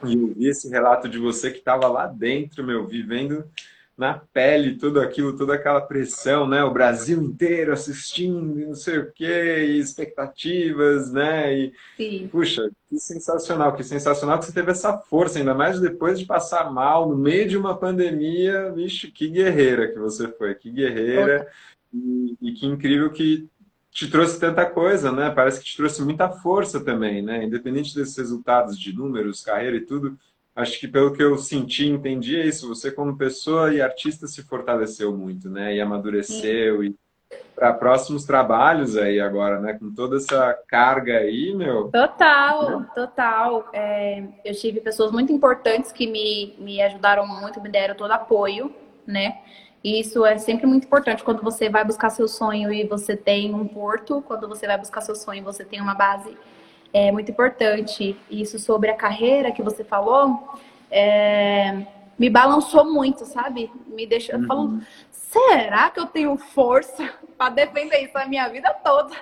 e 0.04 0.18
ouvir 0.18 0.48
esse 0.48 0.68
relato 0.68 1.08
de 1.08 1.18
você 1.18 1.50
que 1.50 1.58
estava 1.58 1.88
lá 1.88 2.06
dentro, 2.06 2.62
meu, 2.62 2.86
vivendo 2.86 3.44
na 3.96 4.14
pele 4.14 4.76
tudo 4.76 5.00
aquilo, 5.00 5.36
toda 5.36 5.54
aquela 5.54 5.80
pressão, 5.80 6.48
né? 6.48 6.64
O 6.64 6.72
Brasil 6.72 7.22
inteiro 7.22 7.72
assistindo, 7.72 8.66
não 8.66 8.74
sei 8.74 8.98
o 8.98 9.12
quê, 9.12 9.66
e 9.68 9.78
expectativas, 9.78 11.12
né? 11.12 11.56
E, 11.56 11.72
Sim. 11.96 12.28
puxa, 12.28 12.68
que 12.88 12.98
sensacional, 12.98 13.74
que 13.74 13.84
sensacional 13.84 14.38
que 14.38 14.46
você 14.46 14.52
teve 14.52 14.72
essa 14.72 14.98
força, 14.98 15.38
ainda 15.38 15.54
mais 15.54 15.80
depois 15.80 16.18
de 16.18 16.26
passar 16.26 16.72
mal 16.72 17.08
no 17.08 17.16
meio 17.16 17.48
de 17.48 17.56
uma 17.56 17.76
pandemia. 17.76 18.72
Vixe, 18.72 19.10
que 19.10 19.28
guerreira 19.28 19.92
que 19.92 19.98
você 19.98 20.28
foi, 20.28 20.54
que 20.54 20.70
guerreira. 20.70 21.48
E, 21.92 22.36
e 22.42 22.52
que 22.52 22.66
incrível 22.66 23.12
que 23.12 23.48
te 23.92 24.10
trouxe 24.10 24.40
tanta 24.40 24.66
coisa, 24.66 25.12
né? 25.12 25.30
Parece 25.30 25.60
que 25.60 25.66
te 25.66 25.76
trouxe 25.76 26.02
muita 26.02 26.28
força 26.28 26.80
também, 26.80 27.22
né? 27.22 27.44
Independente 27.44 27.94
desses 27.94 28.16
resultados 28.16 28.76
de 28.76 28.92
números, 28.92 29.40
carreira 29.40 29.76
e 29.76 29.82
tudo, 29.82 30.18
acho 30.54 30.78
que 30.78 30.86
pelo 30.86 31.12
que 31.12 31.22
eu 31.22 31.36
senti, 31.36 31.86
entendi 31.86 32.40
é 32.40 32.46
isso. 32.46 32.68
Você 32.68 32.90
como 32.90 33.16
pessoa 33.16 33.72
e 33.72 33.80
artista 33.80 34.26
se 34.26 34.42
fortaleceu 34.42 35.16
muito, 35.16 35.48
né? 35.48 35.74
E 35.74 35.80
amadureceu 35.80 36.82
Sim. 36.82 36.88
e 36.88 37.04
para 37.54 37.72
próximos 37.72 38.24
trabalhos 38.24 38.96
aí 38.96 39.20
agora, 39.20 39.60
né? 39.60 39.74
Com 39.74 39.92
toda 39.92 40.16
essa 40.16 40.56
carga 40.68 41.18
aí, 41.18 41.54
meu. 41.54 41.90
Total, 41.90 42.84
total. 42.94 43.68
É, 43.72 44.24
eu 44.44 44.54
tive 44.54 44.80
pessoas 44.80 45.10
muito 45.10 45.32
importantes 45.32 45.92
que 45.92 46.06
me, 46.06 46.54
me 46.58 46.80
ajudaram 46.82 47.26
muito, 47.26 47.60
me 47.60 47.68
deram 47.68 47.94
todo 47.94 48.10
apoio, 48.10 48.74
né? 49.06 49.38
E 49.82 50.00
isso 50.00 50.24
é 50.24 50.38
sempre 50.38 50.66
muito 50.66 50.86
importante 50.86 51.22
quando 51.22 51.42
você 51.42 51.68
vai 51.68 51.84
buscar 51.84 52.08
seu 52.10 52.26
sonho 52.26 52.72
e 52.72 52.84
você 52.84 53.16
tem 53.16 53.54
um 53.54 53.68
porto, 53.68 54.22
quando 54.22 54.48
você 54.48 54.66
vai 54.66 54.78
buscar 54.78 55.02
seu 55.02 55.14
sonho 55.14 55.44
você 55.44 55.62
tem 55.62 55.80
uma 55.80 55.94
base 55.94 56.36
é 56.94 57.10
muito 57.10 57.32
importante. 57.32 58.16
Isso 58.30 58.56
sobre 58.58 58.88
a 58.88 58.96
carreira 58.96 59.50
que 59.50 59.62
você 59.62 59.82
falou, 59.82 60.48
é, 60.88 61.84
me 62.16 62.30
balançou 62.30 62.84
muito, 62.84 63.26
sabe? 63.26 63.68
Me 63.88 64.06
deixou 64.06 64.38
uhum. 64.38 64.46
falando, 64.46 64.86
será 65.10 65.90
que 65.90 65.98
eu 65.98 66.06
tenho 66.06 66.38
força 66.38 67.10
para 67.36 67.50
defender 67.50 68.04
isso 68.04 68.16
a 68.16 68.26
minha 68.26 68.48
vida 68.48 68.72
toda? 68.84 69.12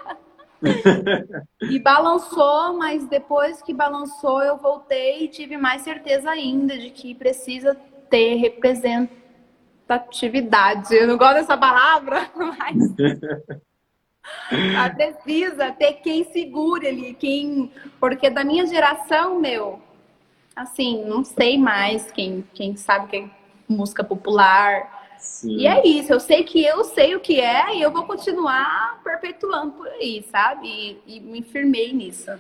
e 1.63 1.79
balançou, 1.81 2.75
mas 2.75 3.09
depois 3.09 3.63
que 3.63 3.73
balançou, 3.73 4.43
eu 4.43 4.59
voltei 4.59 5.25
e 5.25 5.29
tive 5.29 5.57
mais 5.57 5.81
certeza 5.83 6.31
ainda 6.31 6.79
de 6.79 6.91
que 6.91 7.15
precisa 7.15 7.75
ter 8.11 8.35
representatividade. 8.35 10.95
Eu 10.95 11.09
não 11.09 11.17
gosto 11.17 11.37
dessa 11.37 11.57
palavra, 11.57 12.29
mas 12.37 12.77
Mas 14.51 14.95
precisa 14.95 15.73
ter 15.73 15.95
quem 15.95 16.25
segure 16.25 16.87
ali, 16.87 17.15
quem. 17.15 17.71
Porque 17.99 18.31
da 18.31 18.45
minha 18.45 18.67
geração, 18.67 19.41
meu, 19.41 19.81
assim, 20.55 21.05
não 21.05 21.25
sei 21.25 21.59
mais 21.59 22.11
quem, 22.11 22.45
quem 22.55 22.77
sabe 22.77 23.09
que 23.09 23.17
é 23.17 23.31
música 23.69 24.05
popular. 24.05 25.03
Sim. 25.19 25.59
E 25.59 25.67
é 25.67 25.87
isso, 25.87 26.13
eu 26.13 26.19
sei 26.19 26.43
que 26.43 26.65
eu 26.65 26.83
sei 26.83 27.15
o 27.15 27.21
que 27.21 27.41
é 27.41 27.77
e 27.77 27.83
eu 27.83 27.93
vou 27.93 28.05
continuar 28.05 29.01
perpetuando 29.05 29.73
por 29.73 29.87
aí, 29.87 30.25
sabe? 30.31 30.67
E, 31.07 31.17
e 31.17 31.21
me 31.21 31.43
firmei 31.43 31.93
nisso. 31.93 32.31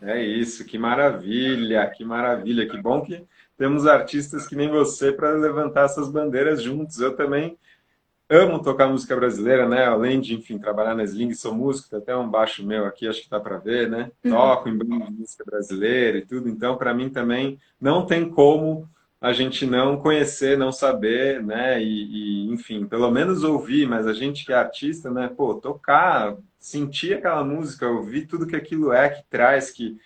É 0.00 0.22
isso, 0.22 0.64
que 0.64 0.78
maravilha, 0.78 1.86
que 1.90 2.04
maravilha, 2.04 2.68
que 2.68 2.80
bom 2.80 3.02
que 3.02 3.22
temos 3.58 3.86
artistas 3.86 4.46
que 4.46 4.56
nem 4.56 4.70
você 4.70 5.12
para 5.12 5.32
levantar 5.32 5.84
essas 5.84 6.10
bandeiras 6.10 6.62
juntos. 6.62 7.00
Eu 7.00 7.14
também 7.16 7.58
amo 8.30 8.62
tocar 8.62 8.88
música 8.88 9.16
brasileira, 9.16 9.68
né? 9.68 9.84
Além 9.84 10.20
de, 10.20 10.34
enfim, 10.34 10.56
trabalhar 10.56 10.94
na 10.94 11.02
Sling, 11.02 11.34
sou 11.34 11.52
músico, 11.52 11.90
tem 11.90 11.98
até 11.98 12.16
um 12.16 12.30
baixo 12.30 12.64
meu 12.64 12.86
aqui, 12.86 13.08
acho 13.08 13.22
que 13.22 13.28
tá 13.28 13.40
para 13.40 13.58
ver, 13.58 13.90
né? 13.90 14.10
Uhum. 14.24 14.30
Toco 14.30 14.68
em 14.68 14.78
banda 14.78 15.06
de 15.06 15.12
música 15.12 15.44
brasileira 15.44 16.18
e 16.18 16.24
tudo, 16.24 16.48
então 16.48 16.76
para 16.78 16.94
mim 16.94 17.10
também 17.10 17.58
não 17.80 18.06
tem 18.06 18.30
como 18.30 18.88
a 19.20 19.32
gente 19.32 19.66
não 19.66 19.98
conhecer, 19.98 20.56
não 20.56 20.72
saber, 20.72 21.42
né? 21.42 21.82
E, 21.82 22.46
e, 22.46 22.52
enfim, 22.52 22.86
pelo 22.86 23.10
menos 23.10 23.42
ouvir, 23.42 23.86
mas 23.86 24.06
a 24.06 24.14
gente 24.14 24.46
que 24.46 24.52
é 24.52 24.56
artista, 24.56 25.10
né? 25.10 25.28
Pô, 25.36 25.54
tocar, 25.56 26.36
sentir 26.58 27.14
aquela 27.14 27.44
música, 27.44 27.86
ouvir 27.88 28.26
tudo 28.26 28.46
que 28.46 28.56
aquilo 28.56 28.92
é, 28.92 29.10
que 29.10 29.22
traz, 29.28 29.70
que 29.70 29.98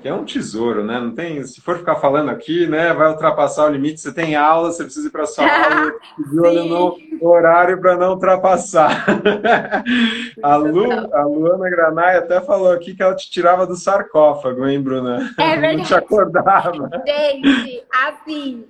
que 0.00 0.08
é 0.08 0.14
um 0.14 0.24
tesouro, 0.24 0.82
né? 0.82 0.98
Não 0.98 1.14
tem, 1.14 1.42
se 1.44 1.60
for 1.60 1.78
ficar 1.78 1.96
falando 1.96 2.30
aqui, 2.30 2.66
né, 2.66 2.92
vai 2.92 3.10
ultrapassar 3.10 3.66
o 3.66 3.70
limite. 3.72 4.00
Você 4.00 4.12
tem 4.12 4.34
aula, 4.34 4.72
você 4.72 4.84
precisa 4.84 5.08
ir 5.08 5.10
para 5.10 5.26
sua 5.26 5.44
aula, 5.44 5.92
de 6.18 6.40
olho 6.40 6.64
no 6.64 7.28
horário 7.28 7.80
para 7.80 7.96
não 7.96 8.10
ultrapassar. 8.10 9.04
a, 10.42 10.56
Lu, 10.56 10.90
a 11.12 11.24
Luana 11.24 11.68
Granai 11.68 12.16
até 12.16 12.40
falou 12.40 12.72
aqui 12.72 12.94
que 12.94 13.02
ela 13.02 13.14
te 13.14 13.30
tirava 13.30 13.66
do 13.66 13.76
sarcófago, 13.76 14.66
hein, 14.66 14.80
Bruna? 14.80 15.34
É 15.38 15.56
verdade. 15.56 15.76
Não 15.82 15.84
te 15.84 15.94
acordava. 15.94 16.90
Gente, 17.06 17.84
assim, 18.06 18.64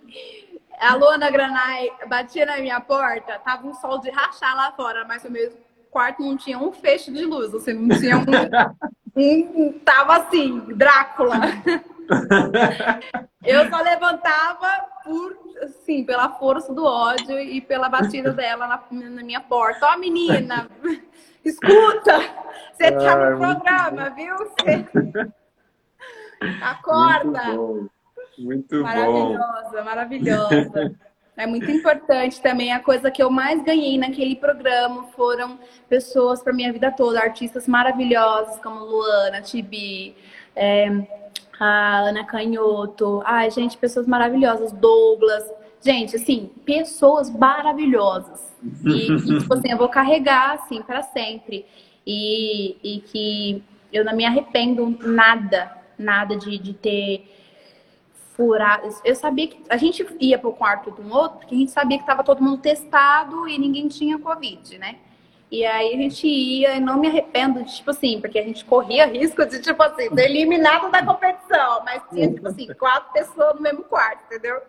a 0.80 0.94
Luana 0.94 1.30
Granai 1.30 1.90
batia 2.08 2.46
na 2.46 2.58
minha 2.58 2.80
porta, 2.80 3.38
tava 3.44 3.66
um 3.66 3.74
sol 3.74 3.98
de 3.98 4.10
rachar 4.10 4.56
lá 4.56 4.72
fora, 4.72 5.04
mas 5.06 5.24
o 5.24 5.30
meu 5.30 5.50
quarto 5.90 6.22
não 6.22 6.36
tinha 6.36 6.58
um 6.58 6.72
feixe 6.72 7.12
de 7.12 7.24
luz, 7.24 7.54
assim, 7.54 7.74
não 7.74 7.98
tinha 7.98 8.16
um 8.16 8.24
um 9.16 9.72
tava 9.84 10.16
assim, 10.16 10.60
Drácula. 10.74 11.36
Eu 13.44 13.68
só 13.68 13.82
levantava 13.82 14.68
por, 15.04 15.36
assim, 15.62 16.04
pela 16.04 16.30
força 16.30 16.72
do 16.72 16.84
ódio 16.84 17.38
e 17.40 17.60
pela 17.60 17.88
batida 17.88 18.30
dela 18.32 18.66
na, 18.66 18.82
na 18.90 19.22
minha 19.22 19.40
porta. 19.40 19.86
Ó, 19.86 19.94
oh, 19.94 19.98
menina, 19.98 20.68
escuta, 21.44 22.20
você 22.72 22.92
tá 22.92 23.30
no 23.30 23.38
programa, 23.38 24.10
viu? 24.10 24.36
Você... 24.38 24.86
Acorda. 26.62 27.44
Muito 27.44 27.56
bom. 27.56 27.88
Muito 28.38 28.82
maravilhosa, 28.82 29.70
bom. 29.72 29.84
maravilhosa. 29.84 30.94
É 31.36 31.46
muito 31.46 31.70
importante 31.70 32.40
também. 32.42 32.72
A 32.72 32.80
coisa 32.80 33.10
que 33.10 33.22
eu 33.22 33.30
mais 33.30 33.62
ganhei 33.62 33.96
naquele 33.96 34.36
programa 34.36 35.04
foram 35.16 35.58
pessoas 35.88 36.42
para 36.42 36.52
minha 36.52 36.72
vida 36.72 36.90
toda, 36.90 37.20
artistas 37.20 37.66
maravilhosas 37.66 38.58
como 38.60 38.84
Luana, 38.84 39.40
Tibi, 39.40 40.14
é, 40.54 40.90
a 41.58 42.00
Ana 42.00 42.24
Canhoto. 42.24 43.22
Ai, 43.24 43.50
gente, 43.50 43.78
pessoas 43.78 44.06
maravilhosas. 44.06 44.72
Douglas. 44.72 45.50
Gente, 45.80 46.16
assim, 46.16 46.50
pessoas 46.64 47.30
maravilhosas. 47.30 48.52
E, 48.84 49.10
e 49.10 49.40
tipo 49.40 49.54
assim, 49.54 49.70
eu 49.70 49.78
vou 49.78 49.88
carregar, 49.88 50.52
assim, 50.52 50.82
para 50.82 51.02
sempre. 51.02 51.64
E, 52.06 52.76
e 52.82 53.00
que 53.00 53.64
eu 53.92 54.04
não 54.04 54.14
me 54.14 54.24
arrependo 54.24 54.98
nada, 55.00 55.72
nada 55.98 56.36
de, 56.36 56.58
de 56.58 56.74
ter 56.74 57.41
furar. 58.36 58.82
Eu 59.04 59.14
sabia 59.14 59.48
que 59.48 59.62
a 59.68 59.76
gente 59.76 60.06
ia 60.20 60.38
para 60.38 60.48
o 60.48 60.52
quarto 60.52 60.90
de 60.90 61.00
um 61.00 61.12
outro, 61.12 61.38
porque 61.38 61.54
a 61.54 61.58
gente 61.58 61.70
sabia 61.70 61.98
que 61.98 62.02
estava 62.02 62.24
todo 62.24 62.42
mundo 62.42 62.58
testado 62.58 63.48
e 63.48 63.58
ninguém 63.58 63.88
tinha 63.88 64.18
Covid, 64.18 64.78
né? 64.78 64.96
E 65.50 65.66
aí 65.66 65.92
a 65.92 65.96
gente 65.98 66.26
ia, 66.26 66.76
e 66.76 66.80
não 66.80 66.98
me 66.98 67.08
arrependo, 67.08 67.62
de, 67.62 67.76
tipo 67.76 67.90
assim, 67.90 68.18
porque 68.20 68.38
a 68.38 68.42
gente 68.42 68.64
corria 68.64 69.06
risco 69.06 69.44
de, 69.44 69.60
tipo 69.60 69.82
assim, 69.82 70.08
ser 70.08 70.24
eliminado 70.24 70.90
da 70.90 71.04
competição, 71.04 71.84
mas 71.84 72.02
tinha, 72.10 72.32
tipo 72.32 72.48
assim, 72.48 72.72
quatro 72.72 73.12
pessoas 73.12 73.56
no 73.56 73.60
mesmo 73.60 73.82
quarto, 73.82 74.24
entendeu? 74.24 74.62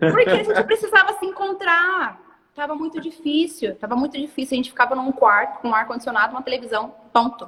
Porque 0.00 0.30
a 0.30 0.42
gente 0.42 0.64
precisava 0.64 1.12
se 1.18 1.26
encontrar. 1.26 2.24
Tava 2.54 2.74
muito 2.74 2.98
difícil, 2.98 3.76
tava 3.76 3.94
muito 3.94 4.16
difícil. 4.16 4.54
A 4.54 4.56
gente 4.56 4.70
ficava 4.70 4.94
num 4.94 5.12
quarto 5.12 5.60
com 5.60 5.68
um 5.68 5.74
ar-condicionado, 5.74 6.32
uma 6.32 6.42
televisão, 6.42 6.94
ponto. 7.12 7.46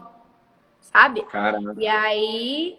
Sabe? 0.83 1.23
Caramba. 1.23 1.75
E 1.79 1.87
aí 1.87 2.79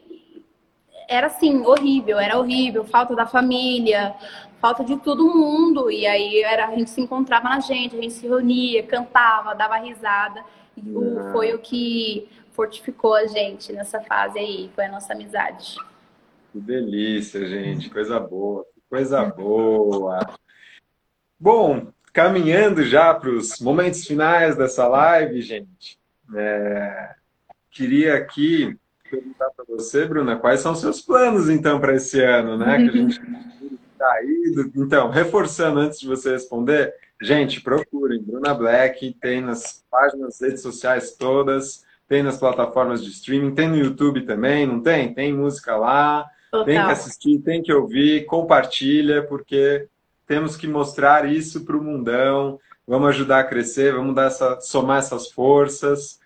era 1.09 1.25
assim, 1.25 1.65
horrível, 1.65 2.19
era 2.19 2.37
horrível, 2.37 2.85
falta 2.85 3.15
da 3.15 3.25
família, 3.25 4.13
falta 4.61 4.83
de 4.83 4.95
todo 4.97 5.33
mundo. 5.35 5.89
E 5.89 6.05
aí 6.05 6.43
era, 6.43 6.67
a 6.67 6.75
gente 6.75 6.91
se 6.91 7.01
encontrava 7.01 7.49
na 7.49 7.59
gente, 7.59 7.97
a 7.97 8.01
gente 8.01 8.13
se 8.13 8.27
reunia, 8.27 8.83
cantava, 8.83 9.55
dava 9.55 9.77
risada. 9.77 10.43
E 10.77 10.81
uhum. 10.81 11.31
foi 11.31 11.53
o 11.55 11.59
que 11.59 12.29
fortificou 12.51 13.15
a 13.15 13.25
gente 13.25 13.73
nessa 13.73 13.99
fase 14.01 14.37
aí, 14.37 14.69
foi 14.75 14.85
a 14.85 14.91
nossa 14.91 15.13
amizade. 15.13 15.77
Que 16.51 16.59
delícia, 16.59 17.43
gente, 17.47 17.89
coisa 17.89 18.19
boa, 18.19 18.63
coisa 18.87 19.25
boa. 19.25 20.19
Bom, 21.39 21.87
caminhando 22.13 22.83
já 22.83 23.13
para 23.15 23.31
os 23.31 23.59
momentos 23.59 24.05
finais 24.05 24.55
dessa 24.55 24.87
live, 24.87 25.41
gente, 25.41 25.97
é... 26.35 27.15
queria 27.71 28.15
aqui 28.15 28.77
perguntar 29.09 29.49
para 29.55 29.65
você, 29.67 30.05
Bruna, 30.05 30.37
quais 30.37 30.61
são 30.61 30.73
os 30.73 30.79
seus 30.79 31.01
planos, 31.01 31.49
então, 31.49 31.79
para 31.79 31.95
esse 31.95 32.21
ano, 32.21 32.57
né? 32.57 32.77
Que 32.77 32.89
a 32.89 32.91
gente 32.91 33.19
tá 33.97 34.23
ido. 34.23 34.71
Então, 34.75 35.09
reforçando 35.09 35.79
antes 35.79 35.99
de 35.99 36.07
você 36.07 36.31
responder, 36.31 36.93
gente, 37.21 37.61
procurem. 37.61 38.21
Bruna 38.21 38.53
Black 38.53 39.15
tem 39.19 39.41
nas 39.41 39.83
páginas, 39.89 40.39
redes 40.41 40.61
sociais 40.61 41.15
todas, 41.15 41.83
tem 42.07 42.23
nas 42.23 42.37
plataformas 42.37 43.03
de 43.03 43.11
streaming, 43.11 43.53
tem 43.53 43.67
no 43.67 43.77
YouTube 43.77 44.25
também, 44.25 44.65
não 44.65 44.81
tem? 44.81 45.13
Tem 45.13 45.33
música 45.33 45.75
lá, 45.75 46.25
Total. 46.51 46.65
tem 46.65 46.85
que 46.85 46.91
assistir, 46.91 47.39
tem 47.39 47.61
que 47.61 47.71
ouvir, 47.71 48.25
compartilha, 48.25 49.23
porque 49.23 49.87
temos 50.25 50.55
que 50.55 50.67
mostrar 50.67 51.29
isso 51.31 51.65
para 51.65 51.77
o 51.77 51.83
mundão. 51.83 52.59
Vamos 52.87 53.09
ajudar 53.09 53.39
a 53.41 53.43
crescer, 53.43 53.93
vamos 53.93 54.15
dar 54.15 54.27
essa, 54.27 54.59
somar 54.61 54.99
essas 54.99 55.29
forças. 55.31 56.19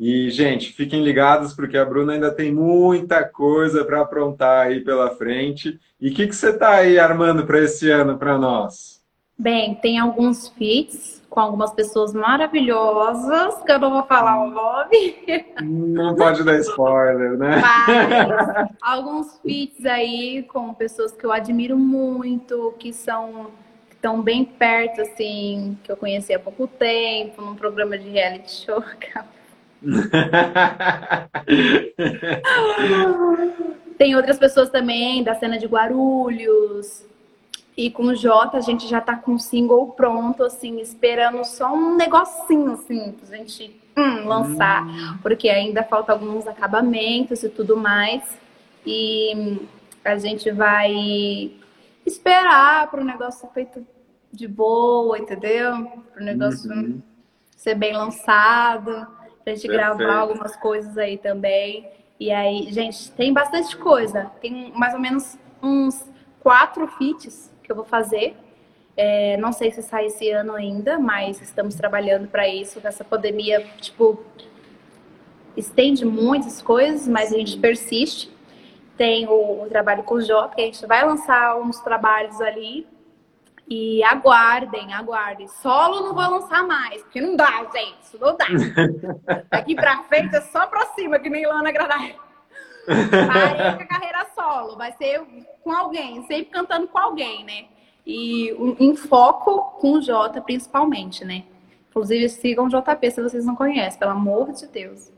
E, 0.00 0.30
gente, 0.30 0.72
fiquem 0.72 1.04
ligados 1.04 1.52
porque 1.52 1.76
a 1.76 1.84
Bruna 1.84 2.14
ainda 2.14 2.30
tem 2.30 2.50
muita 2.50 3.22
coisa 3.22 3.84
para 3.84 4.00
aprontar 4.00 4.66
aí 4.66 4.80
pela 4.80 5.10
frente. 5.10 5.78
E 6.00 6.08
o 6.08 6.14
que, 6.14 6.26
que 6.26 6.34
você 6.34 6.48
está 6.48 6.76
aí 6.76 6.98
armando 6.98 7.44
para 7.44 7.60
esse 7.60 7.90
ano 7.90 8.16
para 8.16 8.38
nós? 8.38 9.02
Bem, 9.38 9.74
tem 9.74 9.98
alguns 9.98 10.48
feats 10.48 11.20
com 11.28 11.38
algumas 11.38 11.74
pessoas 11.74 12.14
maravilhosas, 12.14 13.62
que 13.62 13.70
eu 13.70 13.78
não 13.78 13.90
vou 13.90 14.02
falar 14.04 14.42
o 14.42 14.50
nome. 14.50 15.16
Não 15.62 16.16
pode 16.16 16.44
dar 16.44 16.58
spoiler, 16.60 17.36
né? 17.36 17.60
Mas, 17.60 18.68
alguns 18.80 19.38
feats 19.40 19.84
aí 19.84 20.44
com 20.44 20.72
pessoas 20.72 21.12
que 21.12 21.26
eu 21.26 21.30
admiro 21.30 21.76
muito, 21.76 22.74
que 22.78 22.90
são 22.90 23.48
estão 23.90 24.22
bem 24.22 24.46
perto, 24.46 25.02
assim, 25.02 25.76
que 25.84 25.92
eu 25.92 25.96
conheci 25.96 26.32
há 26.32 26.38
pouco 26.38 26.66
tempo, 26.66 27.42
num 27.42 27.54
programa 27.54 27.98
de 27.98 28.08
reality 28.08 28.64
show. 28.64 28.82
Tem 33.96 34.14
outras 34.16 34.38
pessoas 34.38 34.70
também 34.70 35.22
da 35.22 35.34
cena 35.34 35.58
de 35.58 35.66
Guarulhos. 35.66 37.04
E 37.76 37.90
com 37.90 38.04
o 38.04 38.14
Jota 38.14 38.58
a 38.58 38.60
gente 38.60 38.88
já 38.88 39.00
tá 39.00 39.16
com 39.16 39.34
o 39.34 39.38
single 39.38 39.88
pronto, 39.88 40.42
assim, 40.42 40.80
esperando 40.80 41.44
só 41.44 41.72
um 41.72 41.96
negocinho, 41.96 42.72
assim, 42.72 43.12
pra 43.12 43.36
gente 43.36 43.80
hum, 43.96 44.26
lançar. 44.26 44.86
Hum. 44.86 45.18
Porque 45.22 45.48
ainda 45.48 45.82
falta 45.82 46.12
alguns 46.12 46.46
acabamentos 46.46 47.42
e 47.42 47.48
tudo 47.48 47.76
mais. 47.76 48.22
E 48.84 49.58
a 50.04 50.16
gente 50.16 50.50
vai 50.50 51.52
esperar 52.04 52.90
para 52.90 53.00
o 53.00 53.04
negócio 53.04 53.40
ser 53.40 53.48
feito 53.52 53.86
de 54.32 54.48
boa, 54.48 55.18
entendeu? 55.18 55.86
Para 56.12 56.22
o 56.22 56.24
negócio 56.24 56.70
uhum. 56.70 57.00
ser 57.56 57.74
bem 57.74 57.92
lançado 57.92 59.06
pra 59.44 59.54
gente 59.54 59.66
Perfeito. 59.66 59.96
gravar 59.96 60.20
algumas 60.20 60.56
coisas 60.56 60.96
aí 60.98 61.18
também. 61.18 61.88
E 62.18 62.30
aí, 62.30 62.70
gente, 62.70 63.10
tem 63.12 63.32
bastante 63.32 63.76
coisa. 63.76 64.30
Tem 64.40 64.72
mais 64.74 64.94
ou 64.94 65.00
menos 65.00 65.38
uns 65.62 66.04
quatro 66.40 66.86
feats 66.86 67.52
que 67.62 67.72
eu 67.72 67.76
vou 67.76 67.84
fazer. 67.84 68.36
É, 68.96 69.36
não 69.38 69.52
sei 69.52 69.70
se 69.70 69.82
sai 69.82 70.06
esse 70.06 70.30
ano 70.30 70.54
ainda, 70.54 70.98
mas 70.98 71.40
estamos 71.40 71.74
trabalhando 71.74 72.28
para 72.28 72.46
isso. 72.48 72.80
Essa 72.84 73.04
pandemia, 73.04 73.64
tipo, 73.80 74.22
estende 75.56 76.04
muitas 76.04 76.60
coisas, 76.60 77.08
mas 77.08 77.32
a 77.32 77.38
gente 77.38 77.58
persiste. 77.58 78.30
Tem 78.96 79.26
o, 79.26 79.62
o 79.62 79.66
trabalho 79.68 80.02
com 80.02 80.16
o 80.16 80.20
Jó, 80.20 80.48
que 80.48 80.60
a 80.60 80.64
gente 80.64 80.84
vai 80.86 81.04
lançar 81.06 81.56
uns 81.56 81.80
trabalhos 81.80 82.38
ali 82.40 82.86
E 83.70 84.02
aguardem, 84.02 84.92
aguardem. 84.92 85.46
Solo 85.46 86.02
não 86.02 86.12
vou 86.12 86.28
lançar 86.28 86.66
mais, 86.66 87.02
porque 87.02 87.20
não 87.20 87.36
dá, 87.36 87.64
gente. 87.72 88.20
Não 88.20 88.36
dá. 88.36 88.46
Daqui 89.48 89.76
pra 89.76 90.02
frente 90.02 90.34
é 90.34 90.40
só 90.40 90.66
pra 90.66 90.86
cima, 90.86 91.20
que 91.20 91.30
nem 91.30 91.46
Lana 91.46 91.70
Granai. 91.70 92.16
Parei 92.84 93.76
com 93.76 93.82
a 93.82 93.86
carreira 93.86 94.26
solo. 94.34 94.76
Vai 94.76 94.90
ser 94.94 95.24
com 95.62 95.70
alguém, 95.70 96.26
sempre 96.26 96.46
cantando 96.46 96.88
com 96.88 96.98
alguém, 96.98 97.44
né? 97.44 97.66
E 98.04 98.50
em 98.80 98.96
foco 98.96 99.78
com 99.78 99.92
o 99.92 100.02
Jota, 100.02 100.40
principalmente, 100.40 101.24
né? 101.24 101.44
Inclusive, 101.90 102.28
sigam 102.28 102.66
o 102.66 102.68
JP 102.68 103.10
se 103.10 103.22
vocês 103.22 103.44
não 103.44 103.54
conhecem, 103.54 104.00
pelo 104.00 104.10
amor 104.10 104.52
de 104.52 104.66
Deus. 104.66 105.12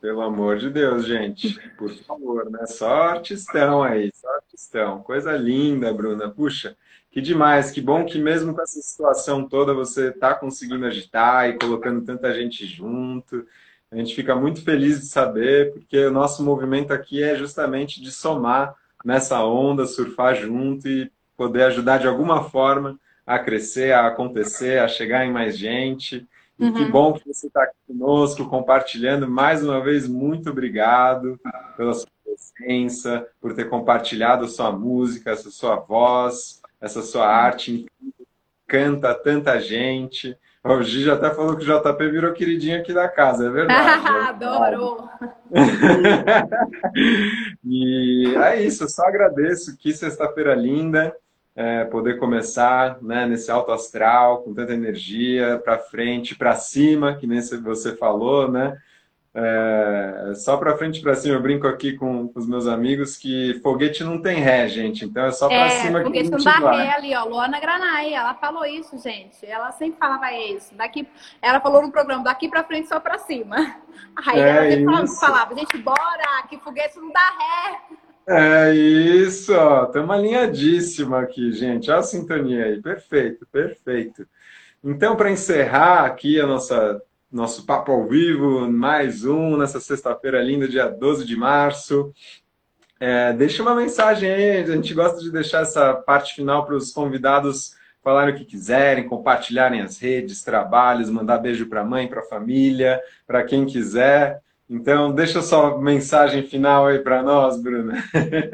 Pelo 0.00 0.22
amor 0.22 0.58
de 0.58 0.70
Deus, 0.70 1.06
gente. 1.06 1.60
Por 1.76 1.88
favor, 2.04 2.50
né? 2.50 2.66
Só 2.66 3.02
artistão 3.04 3.80
aí, 3.84 4.10
só 4.12 4.28
artistão. 4.34 5.00
Coisa 5.02 5.36
linda, 5.36 5.94
Bruna. 5.94 6.28
Puxa, 6.28 6.76
que 7.12 7.20
demais, 7.20 7.70
que 7.70 7.80
bom 7.82 8.06
que 8.06 8.18
mesmo 8.18 8.54
com 8.54 8.62
essa 8.62 8.80
situação 8.80 9.46
toda 9.46 9.74
você 9.74 10.08
está 10.08 10.34
conseguindo 10.34 10.86
agitar 10.86 11.46
e 11.50 11.58
colocando 11.58 12.02
tanta 12.02 12.32
gente 12.32 12.64
junto. 12.64 13.46
A 13.90 13.96
gente 13.96 14.14
fica 14.14 14.34
muito 14.34 14.64
feliz 14.64 14.98
de 14.98 15.06
saber, 15.08 15.74
porque 15.74 16.06
o 16.06 16.10
nosso 16.10 16.42
movimento 16.42 16.90
aqui 16.90 17.22
é 17.22 17.36
justamente 17.36 18.00
de 18.00 18.10
somar 18.10 18.74
nessa 19.04 19.44
onda, 19.44 19.84
surfar 19.84 20.34
junto 20.36 20.88
e 20.88 21.12
poder 21.36 21.64
ajudar 21.64 21.98
de 21.98 22.08
alguma 22.08 22.44
forma 22.48 22.98
a 23.26 23.38
crescer, 23.38 23.92
a 23.92 24.06
acontecer, 24.06 24.78
a 24.78 24.88
chegar 24.88 25.26
em 25.26 25.32
mais 25.32 25.58
gente. 25.58 26.26
E 26.58 26.64
uhum. 26.64 26.72
que 26.72 26.84
bom 26.86 27.12
que 27.12 27.28
você 27.28 27.46
está 27.46 27.64
aqui 27.64 27.76
conosco, 27.86 28.48
compartilhando. 28.48 29.28
Mais 29.28 29.62
uma 29.62 29.82
vez, 29.82 30.08
muito 30.08 30.48
obrigado 30.48 31.38
pela 31.76 31.92
sua 31.92 32.08
presença, 32.24 33.28
por 33.38 33.52
ter 33.52 33.68
compartilhado 33.68 34.46
a 34.46 34.48
sua 34.48 34.72
música, 34.72 35.30
essa 35.30 35.50
sua 35.50 35.76
voz 35.76 36.61
essa 36.82 37.00
sua 37.00 37.26
arte 37.26 37.86
canta 38.66 39.14
tanta 39.14 39.58
gente. 39.60 40.36
O 40.64 40.82
Gi 40.82 41.04
já 41.04 41.14
até 41.14 41.32
falou 41.34 41.56
que 41.56 41.64
o 41.64 41.80
JP 41.80 42.10
virou 42.10 42.32
queridinho 42.32 42.78
aqui 42.78 42.92
da 42.92 43.08
casa, 43.08 43.46
é 43.46 43.50
verdade. 43.50 44.08
Adoro! 44.28 45.08
e 47.64 48.34
é 48.36 48.62
isso, 48.62 48.88
só 48.88 49.06
agradeço. 49.06 49.76
Que 49.76 49.92
sexta-feira 49.92 50.54
linda. 50.54 51.14
É, 51.54 51.84
poder 51.84 52.18
começar 52.18 52.96
né, 53.02 53.26
nesse 53.26 53.50
alto 53.50 53.72
astral, 53.72 54.42
com 54.42 54.54
tanta 54.54 54.72
energia, 54.72 55.60
para 55.62 55.78
frente, 55.78 56.34
para 56.34 56.54
cima, 56.54 57.16
que 57.16 57.26
nem 57.26 57.42
você 57.42 57.94
falou, 57.94 58.50
né? 58.50 58.78
É, 59.34 60.32
só 60.34 60.58
para 60.58 60.76
frente 60.76 60.98
e 60.98 61.02
para 61.02 61.14
cima, 61.14 61.36
eu 61.36 61.40
brinco 61.40 61.66
aqui 61.66 61.94
com, 61.94 62.28
com, 62.28 62.38
os 62.38 62.46
meus 62.46 62.66
amigos 62.66 63.16
que 63.16 63.58
foguete 63.62 64.04
não 64.04 64.20
tem 64.20 64.40
ré, 64.40 64.68
gente. 64.68 65.06
Então 65.06 65.24
é 65.24 65.30
só 65.30 65.48
para 65.48 65.66
é, 65.66 65.70
cima 65.70 66.02
foguete 66.02 66.30
que 66.30 66.38
gente 66.38 66.44
não 66.44 66.60
dá 66.60 66.70
ré 66.72 66.90
ali, 66.94 67.14
ó. 67.14 67.24
Luana 67.24 67.58
Granai, 67.58 68.12
ela 68.12 68.34
falou 68.34 68.66
isso, 68.66 68.98
gente. 68.98 69.46
Ela 69.46 69.72
sempre 69.72 69.98
falava 69.98 70.30
isso. 70.32 70.74
Daqui, 70.74 71.08
ela 71.40 71.60
falou 71.60 71.80
no 71.80 71.90
programa, 71.90 72.22
daqui 72.22 72.46
para 72.46 72.62
frente 72.62 72.88
só 72.88 73.00
para 73.00 73.18
cima. 73.18 73.56
Aí 74.26 74.38
é 74.38 74.82
ela 74.82 75.06
sempre 75.06 75.20
falava, 75.20 75.54
gente, 75.54 75.78
bora, 75.78 76.46
que 76.50 76.58
foguete 76.58 76.98
não 76.98 77.10
dá 77.10 77.20
ré. 77.20 77.80
É 78.28 78.74
isso, 78.74 79.54
ó. 79.54 79.84
Estamos 79.84 80.14
alinhadíssima 80.14 81.20
aqui, 81.20 81.52
gente. 81.52 81.90
Olha 81.90 82.00
a 82.00 82.04
sintonia 82.04 82.66
aí. 82.66 82.80
Perfeito, 82.80 83.46
perfeito. 83.50 84.26
Então, 84.84 85.16
para 85.16 85.30
encerrar 85.30 86.04
aqui 86.04 86.40
a 86.40 86.46
nossa 86.46 87.02
nosso 87.32 87.64
papo 87.64 87.90
ao 87.90 88.06
vivo, 88.06 88.70
mais 88.70 89.24
um 89.24 89.56
nessa 89.56 89.80
sexta-feira 89.80 90.42
linda, 90.42 90.68
dia 90.68 90.86
12 90.86 91.24
de 91.24 91.34
março. 91.34 92.12
É, 93.00 93.32
deixa 93.32 93.62
uma 93.62 93.74
mensagem 93.74 94.30
aí, 94.30 94.58
a 94.58 94.66
gente 94.66 94.92
gosta 94.92 95.20
de 95.20 95.32
deixar 95.32 95.62
essa 95.62 95.94
parte 95.94 96.34
final 96.34 96.66
para 96.66 96.76
os 96.76 96.92
convidados 96.92 97.74
falarem 98.02 98.34
o 98.34 98.36
que 98.36 98.44
quiserem, 98.44 99.08
compartilharem 99.08 99.80
as 99.80 99.98
redes, 99.98 100.42
trabalhos, 100.42 101.08
mandar 101.08 101.38
beijo 101.38 101.68
para 101.68 101.80
a 101.80 101.84
mãe, 101.84 102.08
para 102.08 102.20
a 102.20 102.24
família, 102.24 103.00
para 103.26 103.44
quem 103.44 103.64
quiser. 103.64 104.42
Então, 104.68 105.12
deixa 105.12 105.42
só 105.42 105.78
mensagem 105.78 106.42
final 106.42 106.86
aí 106.86 106.98
para 106.98 107.22
nós, 107.22 107.60
Bruna. 107.60 108.02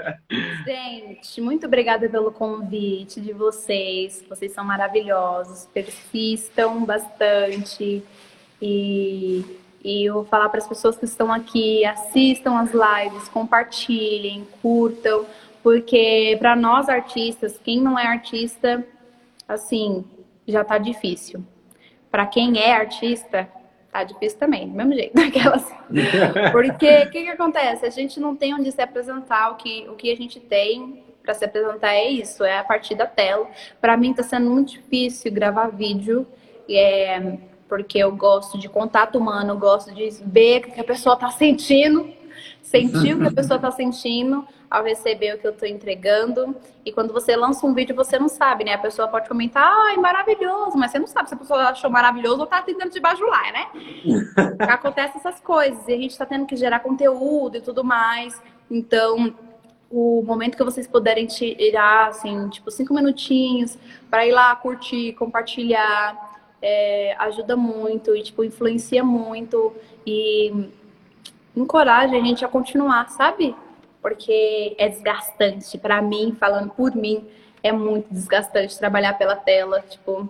Gente, 0.67 1.41
muito 1.41 1.67
obrigada 1.67 2.09
pelo 2.09 2.31
convite 2.33 3.21
de 3.21 3.33
vocês. 3.33 4.25
Vocês 4.29 4.53
são 4.53 4.65
maravilhosos. 4.65 5.69
Persistam 5.73 6.85
bastante. 6.85 8.03
E, 8.61 9.45
e 9.85 10.05
eu 10.09 10.15
vou 10.15 10.25
falar 10.25 10.49
para 10.49 10.59
as 10.59 10.67
pessoas 10.67 10.97
que 10.97 11.05
estão 11.05 11.33
aqui, 11.33 11.85
assistam 11.85 12.59
as 12.59 12.71
lives, 12.73 13.29
compartilhem, 13.29 14.47
curtam, 14.61 15.25
porque 15.63 16.37
para 16.39 16.57
nós 16.57 16.89
artistas, 16.89 17.59
quem 17.63 17.81
não 17.81 17.99
é 17.99 18.07
artista, 18.07 18.85
assim, 19.47 20.05
já 20.47 20.65
tá 20.65 20.79
difícil. 20.79 21.45
Para 22.11 22.27
quem 22.27 22.59
é 22.59 22.73
artista, 22.75 23.49
tá 23.93 24.03
difícil 24.03 24.39
também, 24.39 24.69
do 24.69 24.75
mesmo 24.75 24.95
jeito. 24.95 25.19
Aquelas... 25.21 25.65
Porque 26.53 27.03
o 27.03 27.11
que, 27.11 27.23
que 27.25 27.29
acontece? 27.29 27.87
A 27.87 27.91
gente 27.91 28.19
não 28.19 28.35
tem 28.35 28.55
onde 28.55 28.73
se 28.73 28.81
apresentar, 28.81 29.51
o 29.51 29.57
que, 29.57 29.87
o 29.89 29.95
que 29.95 30.11
a 30.11 30.17
gente 30.17 30.41
tem 30.41 31.05
para 31.23 31.35
se 31.35 31.45
apresentar 31.45 31.93
é 31.93 32.09
isso, 32.09 32.43
é 32.43 32.59
a 32.59 32.65
partir 32.65 32.95
da 32.95 33.07
tela. 33.07 33.47
Para 33.81 33.97
mim 33.99 34.13
está 34.13 34.23
sendo 34.23 34.49
muito 34.49 34.73
difícil 34.73 35.31
gravar 35.31 35.69
vídeo. 35.69 36.27
É, 36.67 37.39
porque 37.69 37.99
eu 37.99 38.11
gosto 38.13 38.59
de 38.59 38.69
contato 38.69 39.19
humano, 39.19 39.59
gosto 39.59 39.95
de 39.95 40.09
ver 40.25 40.61
o 40.61 40.73
que 40.73 40.81
a 40.81 40.85
pessoa 40.85 41.15
está 41.15 41.31
sentindo, 41.31 42.09
sentir 42.63 43.15
o 43.15 43.21
que 43.21 43.27
a 43.27 43.33
pessoa 43.33 43.57
está 43.57 43.71
sentindo 43.71 44.47
ao 44.71 44.85
receber 44.85 45.35
o 45.35 45.39
que 45.39 45.47
eu 45.47 45.53
estou 45.53 45.69
entregando. 45.69 46.55
E 46.85 46.93
quando 46.93 47.13
você 47.13 47.35
lança 47.35 47.67
um 47.67 47.73
vídeo, 47.73 47.95
você 47.95 48.19
não 48.19 48.29
sabe, 48.29 48.65
né? 48.65 48.75
A 48.75 48.79
pessoa 48.79 49.09
pode 49.09 49.29
comentar, 49.29 49.65
ai, 49.65 49.97
maravilhoso, 49.97 50.77
mas 50.77 50.91
você 50.91 50.99
não 50.99 51.07
sabe 51.07 51.29
se 51.29 51.35
a 51.35 51.39
pessoa 51.39 51.61
achou 51.69 51.91
maravilhoso 51.91 52.39
ou 52.39 52.45
está 52.45 52.61
tentando 52.63 52.91
te 52.91 53.01
bajular, 53.01 53.53
né? 53.53 53.67
Acontece 54.69 55.19
essas 55.19 55.41
coisas 55.41 55.87
e 55.89 55.93
a 55.93 55.97
gente 55.97 56.11
está 56.11 56.27
tendo 56.27 56.47
que 56.47 56.57
gerar 56.57 56.81
conteúdo 56.81 57.57
e 57.57 57.61
tudo 57.61 57.83
mais. 57.83 58.41
Então, 58.71 59.35
o 59.91 60.23
momento 60.23 60.57
que 60.57 60.65
vocês 60.65 60.87
puderem 60.87 61.27
tirar, 61.27 62.09
assim, 62.09 62.49
tipo, 62.51 62.71
cinco 62.71 62.93
minutinhos 62.93 63.79
para 64.11 64.27
ir 64.27 64.33
lá 64.33 64.55
curtir, 64.55 65.15
compartilhar, 65.15 66.28
é, 66.61 67.15
ajuda 67.19 67.57
muito 67.57 68.15
e, 68.15 68.23
tipo, 68.23 68.45
influencia 68.45 69.05
muito 69.05 69.75
e 70.07 70.71
encoraja 71.57 72.17
a 72.17 72.21
gente 72.21 72.45
a 72.45 72.49
continuar, 72.49 73.09
sabe? 73.11 73.55
Porque 74.01 74.75
é 74.79 74.89
desgastante. 74.89 75.77
para 75.79 76.01
mim, 76.01 76.37
falando 76.39 76.71
por 76.71 76.95
mim, 76.95 77.27
é 77.63 77.73
muito 77.73 78.13
desgastante 78.13 78.79
trabalhar 78.79 79.15
pela 79.15 79.37
tela, 79.37 79.81
tipo. 79.81 80.29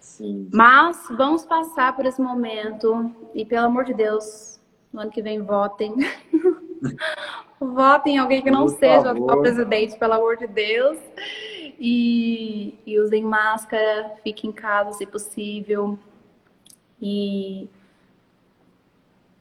Sim. 0.00 0.48
Mas 0.52 1.04
vamos 1.10 1.44
passar 1.44 1.94
por 1.94 2.06
esse 2.06 2.20
momento 2.20 3.14
e, 3.34 3.44
pelo 3.44 3.66
amor 3.66 3.84
de 3.84 3.94
Deus, 3.94 4.60
no 4.92 5.00
ano 5.00 5.10
que 5.10 5.22
vem 5.22 5.42
votem. 5.42 5.94
votem 7.60 8.16
em 8.16 8.18
alguém 8.18 8.42
que 8.42 8.50
não 8.50 8.66
por 8.66 8.78
seja 8.78 9.12
o 9.12 9.40
presidente, 9.40 9.98
pelo 9.98 10.14
amor 10.14 10.36
de 10.36 10.46
Deus. 10.46 10.98
E, 11.78 12.74
e 12.86 12.98
usem 12.98 13.22
máscara, 13.22 14.14
fiquem 14.22 14.50
em 14.50 14.52
casa 14.52 14.92
se 14.92 15.06
possível. 15.06 15.98
E 17.00 17.68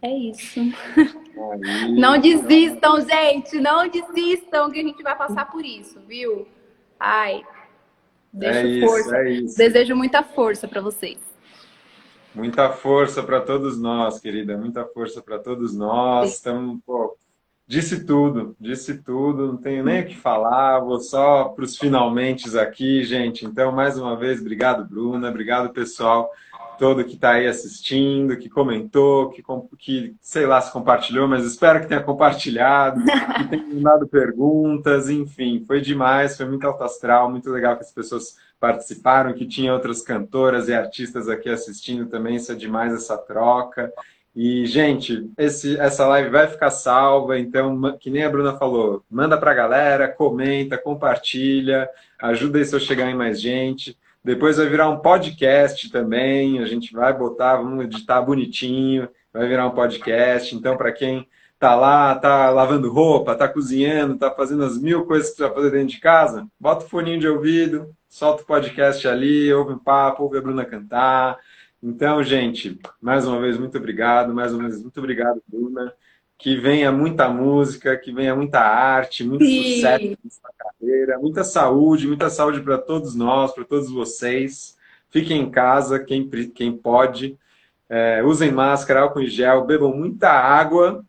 é 0.01 0.09
isso. 0.09 0.59
Aí, 0.59 1.91
não 1.97 2.19
desistam, 2.19 3.01
gente. 3.01 3.59
Não 3.59 3.87
desistam 3.87 4.69
que 4.69 4.79
a 4.79 4.83
gente 4.83 5.01
vai 5.01 5.17
passar 5.17 5.49
por 5.49 5.65
isso, 5.65 5.99
viu? 6.07 6.47
Ai, 6.99 7.43
deixo 8.31 8.59
é 8.59 8.87
força. 8.87 9.17
é 9.17 9.31
isso. 9.31 9.57
Desejo 9.57 9.95
muita 9.95 10.23
força 10.23 10.67
para 10.67 10.81
vocês. 10.81 11.17
Muita 12.33 12.69
força 12.69 13.23
para 13.23 13.39
todos 13.41 13.79
nós, 13.79 14.19
querida. 14.19 14.57
Muita 14.57 14.85
força 14.85 15.21
para 15.21 15.39
todos 15.39 15.75
nós. 15.75 16.33
Estamos, 16.33 16.81
Disse 17.67 18.05
tudo, 18.05 18.55
disse 18.59 19.01
tudo, 19.01 19.47
não 19.47 19.57
tenho 19.57 19.83
nem 19.83 20.03
o 20.03 20.05
que 20.05 20.15
falar, 20.15 20.79
vou 20.79 20.99
só 20.99 21.45
para 21.45 21.65
os 21.65 21.77
finalmente 21.77 22.57
aqui, 22.57 23.03
gente. 23.03 23.43
Então, 23.45 23.71
mais 23.71 23.97
uma 23.97 24.15
vez, 24.15 24.39
obrigado, 24.39 24.85
Bruna, 24.85 25.29
obrigado, 25.29 25.73
pessoal 25.73 26.31
todo 26.77 27.03
que 27.03 27.15
está 27.15 27.31
aí 27.31 27.47
assistindo, 27.47 28.37
que 28.37 28.49
comentou, 28.49 29.29
que, 29.29 29.43
que, 29.77 30.15
sei 30.21 30.45
lá 30.45 30.61
se 30.61 30.71
compartilhou, 30.71 31.27
mas 31.27 31.45
espero 31.45 31.81
que 31.81 31.87
tenha 31.87 32.03
compartilhado, 32.03 33.01
que 33.01 33.47
tenha 33.49 33.65
mandado 33.73 34.07
perguntas, 34.07 35.09
enfim, 35.09 35.63
foi 35.65 35.81
demais, 35.81 36.37
foi 36.37 36.45
muito 36.45 36.65
alto 36.65 36.83
astral, 36.83 37.29
muito 37.29 37.49
legal 37.49 37.75
que 37.75 37.83
as 37.83 37.91
pessoas 37.91 38.37
participaram, 38.59 39.33
que 39.33 39.45
tinha 39.45 39.73
outras 39.73 40.01
cantoras 40.01 40.67
e 40.67 40.73
artistas 40.73 41.27
aqui 41.27 41.49
assistindo 41.49 42.07
também, 42.07 42.35
isso 42.35 42.51
é 42.51 42.55
demais 42.55 42.93
essa 42.93 43.17
troca. 43.17 43.91
E, 44.35 44.65
gente, 44.65 45.31
esse, 45.37 45.79
essa 45.79 46.05
live 46.07 46.29
vai 46.29 46.45
ficar 46.45 46.69
salva, 46.69 47.39
então, 47.39 47.97
que 47.97 48.09
nem 48.09 48.23
a 48.23 48.29
Bruna 48.29 48.57
falou, 48.57 49.01
manda 49.09 49.37
para 49.37 49.51
a 49.51 49.55
galera, 49.55 50.09
comenta, 50.09 50.77
compartilha, 50.77 51.89
ajuda 52.19 52.59
isso 52.59 52.75
a 52.75 52.79
chegar 52.79 53.09
em 53.09 53.15
mais 53.15 53.39
gente. 53.39 53.97
Depois 54.21 54.57
vai 54.57 54.67
virar 54.67 54.89
um 54.89 54.99
podcast 54.99 55.89
também, 55.89 56.59
a 56.59 56.65
gente 56.65 56.91
vai 56.91 57.13
botar, 57.13 57.55
vamos 57.55 57.85
editar 57.85 58.21
bonitinho, 58.21 59.07
vai 59.31 59.47
virar 59.47 59.67
um 59.67 59.71
podcast. 59.71 60.53
Então, 60.53 60.75
para 60.75 60.91
quem 60.91 61.25
tá 61.57 61.73
lá, 61.73 62.13
tá 62.15 62.49
lavando 62.49 62.91
roupa, 62.91 63.35
tá 63.35 63.47
cozinhando, 63.47 64.17
tá 64.17 64.29
fazendo 64.31 64.65
as 64.65 64.77
mil 64.77 65.05
coisas 65.05 65.31
que 65.31 65.43
vai 65.43 65.53
fazer 65.53 65.71
dentro 65.71 65.87
de 65.87 65.99
casa, 66.01 66.45
bota 66.59 66.83
o 66.85 66.89
foninho 66.89 67.19
de 67.19 67.27
ouvido, 67.27 67.89
solta 68.09 68.43
o 68.43 68.45
podcast 68.45 69.07
ali, 69.07 69.53
ouve 69.53 69.73
um 69.73 69.79
papo, 69.79 70.23
ouve 70.23 70.37
a 70.37 70.41
Bruna 70.41 70.65
cantar. 70.65 71.37
Então, 71.85 72.23
gente, 72.23 72.79
mais 72.99 73.27
uma 73.27 73.39
vez, 73.39 73.59
muito 73.59 73.77
obrigado. 73.77 74.33
Mais 74.33 74.51
uma 74.51 74.63
vez, 74.63 74.81
muito 74.81 74.97
obrigado, 74.97 75.39
Bruna. 75.47 75.93
Que 76.35 76.57
venha 76.57 76.91
muita 76.91 77.29
música, 77.29 77.95
que 77.95 78.11
venha 78.11 78.35
muita 78.35 78.59
arte, 78.59 79.23
muito 79.23 79.45
Sim. 79.45 79.75
sucesso 79.75 80.17
nessa 80.23 80.49
carreira, 80.57 81.19
muita 81.19 81.43
saúde, 81.43 82.07
muita 82.07 82.27
saúde 82.31 82.59
para 82.61 82.79
todos 82.79 83.13
nós, 83.13 83.53
para 83.53 83.63
todos 83.63 83.91
vocês. 83.91 84.75
Fiquem 85.11 85.41
em 85.41 85.51
casa, 85.51 85.99
quem, 85.99 86.27
quem 86.27 86.75
pode. 86.75 87.37
É, 87.87 88.23
usem 88.23 88.51
máscara, 88.51 89.01
álcool 89.01 89.21
em 89.21 89.27
gel, 89.27 89.63
bebam 89.63 89.95
muita 89.95 90.31
água. 90.31 91.05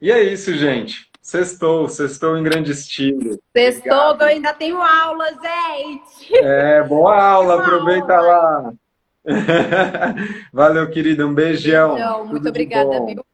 E 0.00 0.12
é 0.12 0.22
isso, 0.22 0.54
gente. 0.54 1.10
Sextou, 1.20 1.88
sextou 1.88 2.38
em 2.38 2.44
grande 2.44 2.70
estilo. 2.70 3.36
Sextou, 3.52 4.16
eu 4.20 4.26
ainda 4.26 4.54
tenho 4.54 4.80
aula, 4.80 5.26
gente. 5.26 6.36
É, 6.36 6.84
boa 6.84 7.20
aula, 7.20 7.60
aproveita 7.60 8.16
aula. 8.16 8.28
lá. 8.28 8.72
Valeu, 10.52 10.90
querida, 10.90 11.26
um 11.26 11.34
beijão. 11.34 11.94
beijão 11.94 12.26
muito 12.26 12.48
obrigada, 12.48 13.04
viu? 13.04 13.24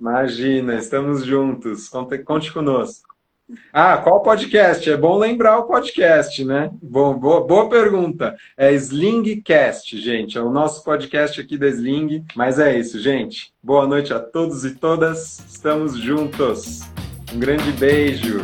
Imagina, 0.00 0.74
estamos 0.74 1.24
juntos. 1.24 1.88
Conte, 1.88 2.18
conte 2.18 2.52
conosco. 2.52 3.12
Ah, 3.72 3.98
qual 3.98 4.22
podcast? 4.22 4.90
É 4.90 4.96
bom 4.96 5.16
lembrar 5.18 5.58
o 5.58 5.64
podcast, 5.64 6.44
né? 6.44 6.70
Bom, 6.82 7.14
boa, 7.14 7.46
boa 7.46 7.68
pergunta. 7.68 8.34
É 8.56 8.72
Slingcast, 8.72 9.98
gente. 9.98 10.38
É 10.38 10.40
o 10.40 10.50
nosso 10.50 10.82
podcast 10.82 11.40
aqui 11.40 11.56
da 11.56 11.68
Sling. 11.68 12.24
Mas 12.34 12.58
é 12.58 12.78
isso, 12.78 12.98
gente. 12.98 13.52
Boa 13.62 13.86
noite 13.86 14.12
a 14.12 14.20
todos 14.20 14.64
e 14.64 14.74
todas. 14.74 15.38
Estamos 15.48 15.96
juntos. 15.96 16.80
Um 17.32 17.38
grande 17.38 17.70
beijo. 17.72 18.40